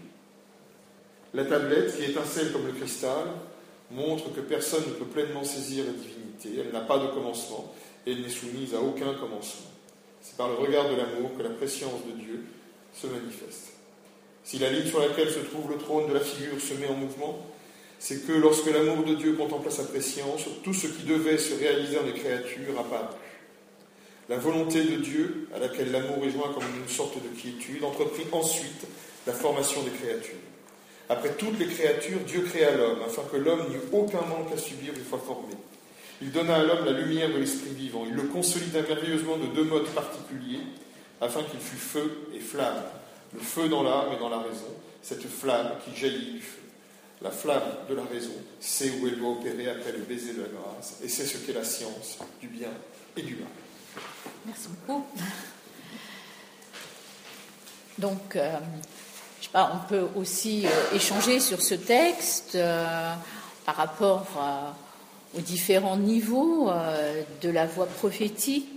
La 1.34 1.46
tablette, 1.46 1.96
qui 1.96 2.06
étincelle 2.06 2.52
comme 2.52 2.66
le 2.66 2.74
cristal, 2.74 3.26
montre 3.92 4.34
que 4.34 4.42
personne 4.42 4.84
ne 4.88 4.94
peut 4.94 5.06
pleinement 5.06 5.44
saisir 5.44 5.86
la 5.86 5.92
divinité. 5.92 6.62
Elle 6.62 6.72
n'a 6.72 6.82
pas 6.82 7.00
de 7.00 7.08
commencement 7.08 7.74
et 8.06 8.12
elle 8.12 8.22
n'est 8.22 8.30
soumise 8.30 8.74
à 8.76 8.82
aucun 8.82 9.14
commencement. 9.14 9.72
C'est 10.22 10.38
par 10.38 10.50
le 10.50 10.56
regard 10.56 10.90
de 10.90 10.96
l'amour 10.96 11.32
que 11.38 11.44
la 11.44 11.50
préscience 11.50 12.06
de 12.06 12.20
Dieu 12.20 12.44
se 12.94 13.08
manifeste. 13.08 13.74
Si 14.44 14.58
la 14.60 14.70
ligne 14.70 14.88
sur 14.88 15.00
laquelle 15.00 15.30
se 15.30 15.40
trouve 15.40 15.70
le 15.72 15.78
trône 15.78 16.08
de 16.08 16.14
la 16.14 16.20
figure 16.20 16.60
se 16.60 16.74
met 16.74 16.88
en 16.88 16.96
mouvement, 16.96 17.46
c'est 18.00 18.26
que 18.26 18.32
lorsque 18.32 18.72
l'amour 18.72 19.04
de 19.04 19.16
Dieu 19.16 19.34
contempla 19.34 19.70
sa 19.70 19.84
préscience, 19.84 20.42
tout 20.64 20.74
ce 20.74 20.88
qui 20.88 21.04
devait 21.04 21.38
se 21.38 21.54
réaliser 21.56 22.00
en 22.00 22.04
des 22.04 22.14
créatures 22.14 22.80
apparut. 22.80 23.16
La 24.30 24.38
volonté 24.38 24.84
de 24.84 24.98
Dieu, 24.98 25.50
à 25.56 25.60
laquelle 25.60 25.92
l'amour 25.92 26.24
est 26.24 26.32
joint 26.32 26.52
comme 26.54 26.64
une 26.82 26.88
sorte 26.88 27.16
de 27.16 27.40
quiétude, 27.40 27.84
entreprit 27.84 28.28
ensuite 28.32 28.86
la 29.28 29.34
formation 29.34 29.82
des 29.84 29.92
créatures. 29.92 30.49
Après 31.10 31.34
toutes 31.34 31.58
les 31.58 31.66
créatures, 31.66 32.20
Dieu 32.20 32.42
créa 32.42 32.76
l'homme, 32.76 33.00
afin 33.04 33.24
que 33.24 33.38
l'homme 33.38 33.68
n'eût 33.70 33.82
aucun 33.92 34.22
manque 34.22 34.52
à 34.54 34.58
subir 34.58 34.94
une 34.96 35.04
fois 35.04 35.20
formé. 35.20 35.56
Il 36.22 36.32
donna 36.32 36.58
à 36.58 36.64
l'homme 36.64 36.86
la 36.86 36.92
lumière 36.92 37.30
de 37.30 37.38
l'esprit 37.38 37.72
vivant. 37.72 38.04
Il 38.08 38.14
le 38.14 38.24
consolida 38.24 38.82
merveilleusement 38.84 39.38
de 39.38 39.48
deux 39.48 39.64
modes 39.64 39.88
particuliers, 39.88 40.62
afin 41.20 41.42
qu'il 41.44 41.60
fût 41.60 41.78
feu 41.78 42.30
et 42.36 42.40
flamme. 42.40 42.84
Le 43.34 43.40
feu 43.40 43.70
dans 43.70 43.84
l'âme 43.84 44.14
et 44.16 44.20
dans 44.20 44.30
la 44.30 44.40
raison, 44.40 44.74
cette 45.02 45.28
flamme 45.28 45.72
qui 45.84 46.00
jaillit 46.00 46.34
du 46.34 46.42
feu. 46.42 46.60
La 47.22 47.32
flamme 47.32 47.76
de 47.90 47.96
la 47.96 48.04
raison 48.04 48.32
sait 48.60 48.92
où 49.02 49.08
elle 49.08 49.18
doit 49.18 49.32
opérer 49.32 49.68
après 49.70 49.92
le 49.92 50.00
baiser 50.00 50.34
de 50.34 50.42
la 50.42 50.48
grâce, 50.48 51.00
et 51.04 51.10
c'est 51.10 51.26
ce 51.26 51.38
qu'est 51.38 51.54
la 51.54 51.64
science 51.66 52.20
du 52.40 52.48
bien 52.48 52.70
et 53.18 53.22
du 53.22 53.36
mal. 53.36 53.48
Merci 54.46 54.68
beaucoup. 54.70 55.06
Donc, 57.98 58.36
euh, 58.38 58.58
on 59.54 59.88
peut 59.88 60.08
aussi 60.16 60.66
euh, 60.66 60.96
échanger 60.96 61.40
sur 61.40 61.62
ce 61.62 61.76
texte 61.76 62.56
euh, 62.56 63.14
par 63.66 63.76
rapport 63.76 64.26
aux 65.38 65.42
différents 65.42 65.98
niveaux 65.98 66.72
de 67.42 67.50
la 67.50 67.68
voix 67.68 67.86
prophétique, 67.86 68.68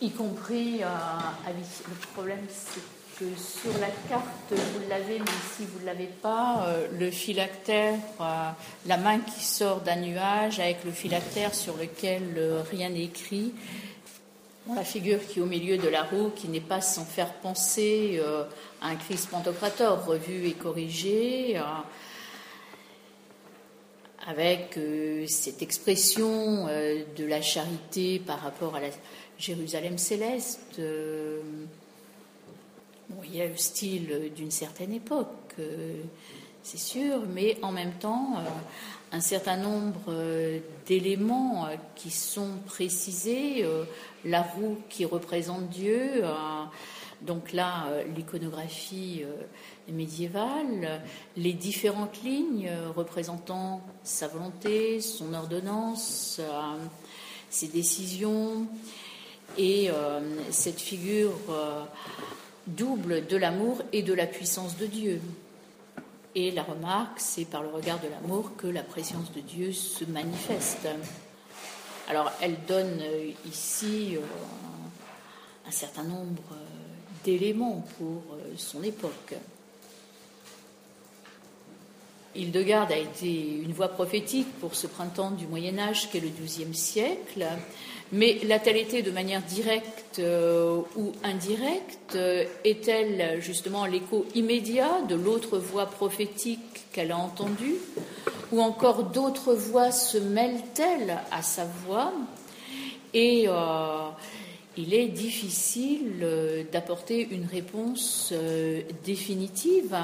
y 0.00 0.10
compris 0.10 0.80
le 0.80 2.06
problème, 2.12 2.44
c'est 2.48 2.80
que 3.20 3.26
sur 3.40 3.72
la 3.78 3.86
carte, 4.08 4.26
vous 4.50 4.88
l'avez, 4.88 5.20
mais 5.20 5.24
si 5.56 5.64
vous 5.66 5.78
ne 5.82 5.86
l'avez 5.86 6.10
pas, 6.20 6.66
le 6.98 7.12
phylactère, 7.12 7.94
la 8.86 8.96
main 8.96 9.20
qui 9.20 9.44
sort 9.44 9.82
d'un 9.82 10.00
nuage 10.00 10.58
avec 10.58 10.84
le 10.84 10.90
phylactère 10.90 11.54
sur 11.54 11.76
lequel 11.76 12.64
rien 12.72 12.88
n'est 12.88 13.04
écrit 13.04 13.52
la 14.74 14.84
figure 14.84 15.18
qui 15.26 15.38
est 15.38 15.42
au 15.42 15.46
milieu 15.46 15.78
de 15.78 15.88
la 15.88 16.02
roue, 16.02 16.30
qui 16.30 16.48
n'est 16.48 16.60
pas 16.60 16.80
sans 16.80 17.04
faire 17.04 17.32
penser 17.34 18.20
euh, 18.22 18.44
à 18.80 18.88
un 18.88 18.96
Christ 18.96 19.28
pantocrator 19.30 20.04
revu 20.04 20.46
et 20.46 20.52
corrigé, 20.52 21.58
euh, 21.58 21.62
avec 24.26 24.76
euh, 24.76 25.26
cette 25.26 25.62
expression 25.62 26.66
de 26.66 27.24
la 27.24 27.40
charité 27.40 28.18
par 28.18 28.40
rapport 28.40 28.76
à 28.76 28.80
la 28.80 28.88
Jérusalem 29.38 29.98
céleste. 29.98 30.78
il 30.78 31.42
y 33.34 33.40
a 33.40 33.46
le 33.46 33.56
style 33.56 34.30
d'une 34.36 34.50
certaine 34.50 34.92
époque, 34.92 35.56
c'est 36.62 36.78
sûr, 36.78 37.22
mais 37.34 37.56
en 37.62 37.72
même 37.72 37.94
temps, 37.94 38.34
un 39.12 39.20
certain 39.20 39.56
nombre 39.56 40.14
d'éléments 40.86 41.66
qui 41.96 42.10
sont 42.10 42.58
précisés 42.66 43.64
la 44.24 44.42
roue 44.42 44.78
qui 44.88 45.04
représente 45.04 45.68
Dieu. 45.68 46.24
Euh, 46.24 46.64
donc 47.22 47.52
là, 47.52 47.86
euh, 47.88 48.04
l'iconographie 48.16 49.22
euh, 49.24 49.92
médiévale, 49.92 51.02
les 51.36 51.52
différentes 51.52 52.22
lignes 52.22 52.70
représentant 52.96 53.82
sa 54.02 54.28
volonté, 54.28 55.00
son 55.00 55.34
ordonnance, 55.34 56.40
ses 57.50 57.68
décisions, 57.68 58.66
et 59.58 59.90
cette 60.50 60.80
figure 60.80 61.32
double 62.68 63.26
de 63.26 63.36
l'amour 63.36 63.82
et 63.92 64.04
de 64.04 64.14
la 64.14 64.26
puissance 64.26 64.78
de 64.78 64.86
Dieu. 64.86 65.20
Et 66.36 66.52
la 66.52 66.62
remarque, 66.62 67.18
c'est 67.18 67.46
par 67.46 67.64
le 67.64 67.70
regard 67.70 67.98
de 68.00 68.06
l'amour 68.06 68.52
que 68.56 68.68
la 68.68 68.84
présence 68.84 69.32
de 69.32 69.40
Dieu 69.40 69.72
se 69.72 70.04
manifeste. 70.04 70.86
Alors, 72.10 72.32
elle 72.40 72.56
donne 72.66 72.98
euh, 73.02 73.30
ici 73.48 74.16
euh, 74.16 74.20
un 75.64 75.70
certain 75.70 76.02
nombre 76.02 76.42
euh, 76.50 76.56
d'éléments 77.24 77.84
pour 77.98 78.36
son 78.56 78.82
époque. 78.82 79.34
Hildegarde 82.34 82.90
a 82.90 82.96
été 82.96 83.60
une 83.62 83.72
voix 83.72 83.86
prophétique 83.86 84.48
pour 84.58 84.74
ce 84.74 84.88
printemps 84.88 85.30
du 85.30 85.46
Moyen 85.46 85.78
Âge 85.78 86.10
qu'est 86.10 86.18
le 86.18 86.30
XIIe 86.30 86.74
siècle, 86.74 87.46
mais 88.10 88.40
l'a-t-elle 88.42 88.78
été 88.78 89.02
de 89.02 89.12
manière 89.12 89.42
directe 89.42 90.20
ou 90.96 91.12
indirecte? 91.22 92.16
Est-elle 92.64 93.40
justement 93.40 93.84
l'écho 93.84 94.26
immédiat 94.34 95.02
de 95.08 95.14
l'autre 95.14 95.58
voix 95.58 95.86
prophétique 95.86 96.86
qu'elle 96.92 97.12
a 97.12 97.18
entendue? 97.18 97.76
Ou 98.52 98.60
encore 98.60 99.04
d'autres 99.04 99.54
voix 99.54 99.90
se 99.90 100.18
mêlent-elles 100.18 101.18
à 101.30 101.42
sa 101.42 101.64
voix 101.86 102.12
et 103.12 103.44
euh, 103.48 104.08
il 104.76 104.94
est 104.94 105.08
difficile 105.08 106.20
euh, 106.22 106.62
d'apporter 106.70 107.26
une 107.30 107.46
réponse 107.46 108.30
euh, 108.32 108.82
définitive. 109.04 109.96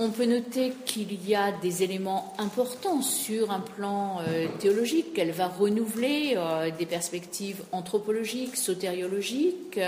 On 0.00 0.10
peut 0.10 0.26
noter 0.26 0.72
qu'il 0.84 1.28
y 1.28 1.34
a 1.34 1.50
des 1.50 1.82
éléments 1.82 2.34
importants 2.38 3.02
sur 3.02 3.50
un 3.50 3.58
plan 3.58 4.20
théologique, 4.60 5.12
qu'elle 5.12 5.32
va 5.32 5.48
renouveler 5.48 6.36
des 6.78 6.86
perspectives 6.86 7.64
anthropologiques, 7.72 8.56
sotériologiques, 8.56 9.80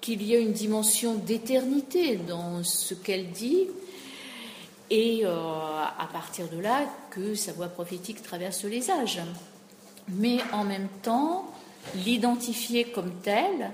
qu'il 0.00 0.22
y 0.22 0.36
a 0.36 0.38
une 0.38 0.52
dimension 0.52 1.16
d'éternité 1.16 2.14
dans 2.14 2.62
ce 2.62 2.94
qu'elle 2.94 3.30
dit, 3.30 3.66
et 4.92 5.24
euh, 5.24 5.30
à 5.30 6.06
partir 6.12 6.48
de 6.48 6.58
là 6.58 6.84
que 7.10 7.34
sa 7.34 7.54
voix 7.54 7.68
prophétique 7.68 8.22
traverse 8.22 8.64
les 8.64 8.90
âges. 8.90 9.22
Mais 10.08 10.38
en 10.52 10.64
même 10.64 10.88
temps, 11.02 11.50
l'identifier 11.94 12.84
comme 12.90 13.10
tel 13.22 13.70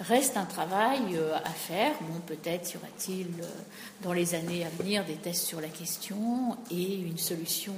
reste 0.00 0.36
un 0.36 0.46
travail 0.46 1.14
euh, 1.14 1.36
à 1.36 1.50
faire. 1.50 1.92
Bon, 2.00 2.18
peut-être 2.26 2.74
y 2.74 2.76
aura-t-il 2.78 3.26
euh, 3.28 3.46
dans 4.02 4.12
les 4.12 4.34
années 4.34 4.66
à 4.66 4.70
venir 4.70 5.04
des 5.04 5.14
tests 5.14 5.46
sur 5.46 5.60
la 5.60 5.68
question 5.68 6.56
et 6.68 6.96
une 6.96 7.18
solution 7.18 7.74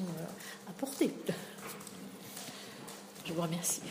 apportée. 0.66 1.12
Je 3.26 3.34
vous 3.34 3.42
remercie. 3.42 3.82